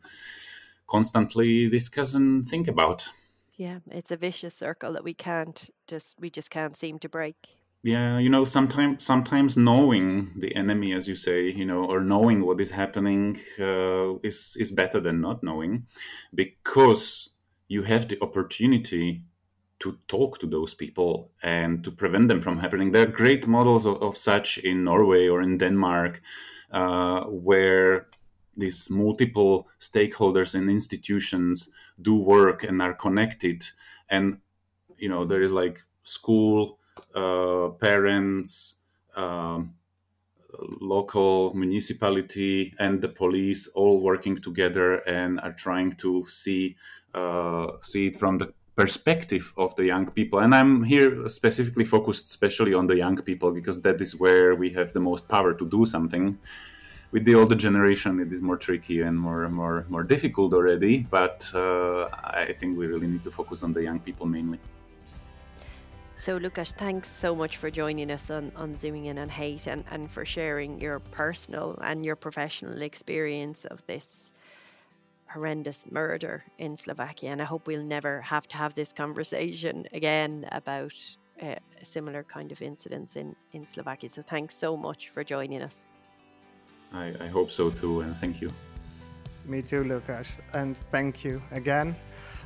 constantly 0.86 1.68
discuss 1.68 2.14
and 2.14 2.48
think 2.48 2.66
about. 2.66 3.08
Yeah, 3.56 3.78
it's 3.90 4.10
a 4.10 4.16
vicious 4.16 4.54
circle 4.54 4.92
that 4.94 5.04
we 5.04 5.14
can't 5.14 5.70
just 5.86 6.18
we 6.18 6.30
just 6.30 6.50
can't 6.50 6.76
seem 6.76 6.98
to 7.00 7.08
break 7.08 7.36
yeah 7.86 8.18
you 8.18 8.28
know 8.28 8.44
sometimes 8.44 9.04
sometimes 9.04 9.56
knowing 9.56 10.32
the 10.36 10.54
enemy 10.56 10.92
as 10.92 11.06
you 11.06 11.14
say 11.14 11.48
you 11.48 11.64
know 11.64 11.84
or 11.84 12.00
knowing 12.00 12.44
what 12.44 12.60
is 12.60 12.70
happening 12.70 13.38
uh, 13.60 14.18
is 14.24 14.56
is 14.58 14.72
better 14.72 15.00
than 15.00 15.20
not 15.20 15.40
knowing 15.44 15.86
because 16.34 17.30
you 17.68 17.84
have 17.84 18.08
the 18.08 18.20
opportunity 18.22 19.22
to 19.78 19.96
talk 20.08 20.38
to 20.38 20.46
those 20.46 20.74
people 20.74 21.30
and 21.42 21.84
to 21.84 21.90
prevent 21.90 22.28
them 22.28 22.40
from 22.40 22.58
happening. 22.58 22.92
There 22.92 23.02
are 23.02 23.20
great 23.22 23.46
models 23.46 23.84
of, 23.84 24.02
of 24.02 24.16
such 24.16 24.58
in 24.58 24.84
norway 24.84 25.28
or 25.28 25.42
in 25.42 25.58
denmark 25.58 26.22
uh, 26.70 27.24
where 27.24 28.06
these 28.56 28.88
multiple 28.88 29.68
stakeholders 29.78 30.54
and 30.54 30.70
institutions 30.70 31.68
do 32.00 32.16
work 32.16 32.64
and 32.64 32.80
are 32.80 32.94
connected. 32.94 33.64
And 34.08 34.38
you 34.96 35.08
know 35.08 35.24
there 35.24 35.42
is 35.42 35.52
like 35.52 35.82
school 36.04 36.78
parents, 37.80 38.80
um, 39.16 39.74
local 40.80 41.54
municipality, 41.54 42.74
and 42.78 43.00
the 43.00 43.08
police 43.08 43.68
all 43.68 44.00
working 44.00 44.36
together 44.36 44.96
and 45.08 45.40
are 45.40 45.52
trying 45.52 45.94
to 45.96 46.24
see 46.26 46.76
uh, 47.14 47.68
see 47.80 48.08
it 48.08 48.16
from 48.16 48.38
the 48.38 48.52
perspective 48.76 49.54
of 49.56 49.74
the 49.76 49.86
young 49.86 50.10
people. 50.10 50.38
And 50.40 50.54
I'm 50.54 50.84
here 50.84 51.28
specifically 51.28 51.84
focused, 51.84 52.26
especially 52.26 52.74
on 52.74 52.86
the 52.86 52.96
young 52.96 53.16
people, 53.22 53.50
because 53.50 53.80
that 53.82 54.00
is 54.00 54.14
where 54.14 54.54
we 54.54 54.70
have 54.70 54.92
the 54.92 55.00
most 55.00 55.28
power 55.28 55.54
to 55.54 55.66
do 55.66 55.86
something. 55.86 56.38
With 57.10 57.24
the 57.24 57.34
older 57.34 57.54
generation, 57.54 58.20
it 58.20 58.30
is 58.32 58.42
more 58.42 58.58
tricky 58.58 59.00
and 59.00 59.18
more 59.18 59.48
more 59.48 59.86
more 59.88 60.04
difficult 60.04 60.52
already. 60.52 61.06
But 61.10 61.50
uh, 61.54 62.08
I 62.12 62.54
think 62.58 62.76
we 62.76 62.86
really 62.86 63.06
need 63.06 63.22
to 63.22 63.30
focus 63.30 63.62
on 63.62 63.72
the 63.72 63.82
young 63.82 64.00
people 64.00 64.26
mainly. 64.26 64.58
So, 66.18 66.38
Lucas, 66.38 66.72
thanks 66.72 67.10
so 67.10 67.34
much 67.34 67.58
for 67.58 67.70
joining 67.70 68.10
us 68.10 68.30
on, 68.30 68.50
on 68.56 68.78
Zooming 68.78 69.04
In 69.04 69.18
on 69.18 69.28
Hate 69.28 69.66
and, 69.66 69.84
and 69.90 70.10
for 70.10 70.24
sharing 70.24 70.80
your 70.80 70.98
personal 70.98 71.78
and 71.82 72.04
your 72.06 72.16
professional 72.16 72.80
experience 72.80 73.66
of 73.66 73.86
this 73.86 74.32
horrendous 75.28 75.82
murder 75.90 76.42
in 76.58 76.76
Slovakia. 76.76 77.30
And 77.30 77.42
I 77.42 77.44
hope 77.44 77.66
we'll 77.66 77.84
never 77.84 78.22
have 78.22 78.48
to 78.48 78.56
have 78.56 78.74
this 78.74 78.92
conversation 78.92 79.86
again 79.92 80.48
about 80.52 80.94
uh, 81.42 81.56
similar 81.82 82.24
kind 82.24 82.50
of 82.50 82.62
incidents 82.62 83.16
in, 83.16 83.36
in 83.52 83.66
Slovakia. 83.68 84.08
So, 84.08 84.22
thanks 84.22 84.56
so 84.56 84.74
much 84.74 85.10
for 85.10 85.22
joining 85.22 85.62
us. 85.62 85.74
I, 86.94 87.14
I 87.20 87.26
hope 87.26 87.50
so 87.50 87.68
too, 87.68 88.00
and 88.00 88.16
thank 88.16 88.40
you. 88.40 88.50
Me 89.44 89.60
too, 89.60 89.84
Lucas, 89.84 90.32
and 90.54 90.78
thank 90.90 91.24
you 91.24 91.42
again. 91.52 91.94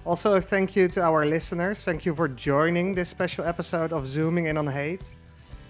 Also, 0.05 0.41
thank 0.41 0.75
you 0.75 0.89
to 0.89 1.03
our 1.03 1.27
listeners. 1.27 1.83
Thank 1.83 2.07
you 2.07 2.15
for 2.15 2.27
joining 2.27 2.95
this 2.95 3.11
special 3.11 3.45
episode 3.45 3.93
of 3.93 4.07
Zooming 4.07 4.47
In 4.47 4.57
on 4.57 4.67
Hate. 4.67 5.15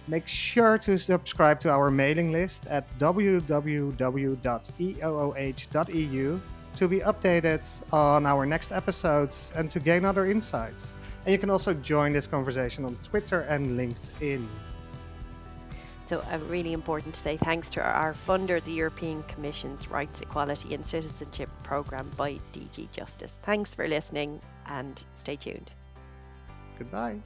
Make 0.07 0.29
sure 0.29 0.79
to 0.79 0.97
subscribe 0.97 1.59
to 1.61 1.71
our 1.71 1.91
mailing 1.91 2.31
list 2.33 2.67
at 2.67 2.87
www.eooh.eu 2.99 3.91
to 6.73 6.89
be 6.89 7.01
updated 7.01 7.93
on 7.93 8.27
our 8.27 8.47
next 8.47 8.71
episodes 8.73 9.53
and 9.57 9.69
to 9.71 9.81
gain 9.81 10.05
other 10.05 10.31
insights. 10.31 10.95
And 11.27 11.33
you 11.33 11.39
can 11.39 11.51
also 11.51 11.75
join 11.75 12.13
this 12.13 12.27
conversation 12.27 12.85
on 12.85 12.95
Twitter 12.97 13.41
and 13.43 13.73
LinkedIn. 13.79 14.47
So, 16.11 16.25
uh, 16.29 16.39
really 16.49 16.73
important 16.73 17.15
to 17.15 17.21
say 17.21 17.37
thanks 17.37 17.71
to 17.71 17.81
our 17.81 18.15
funder, 18.27 18.61
the 18.65 18.73
European 18.73 19.23
Commission's 19.29 19.89
Rights, 19.89 20.21
Equality 20.21 20.75
and 20.75 20.85
Citizenship 20.85 21.49
Programme 21.63 22.11
by 22.17 22.41
DG 22.53 22.91
Justice. 22.91 23.37
Thanks 23.45 23.75
for 23.75 23.87
listening 23.87 24.41
and 24.67 25.05
stay 25.15 25.37
tuned. 25.37 25.71
Goodbye. 26.77 27.21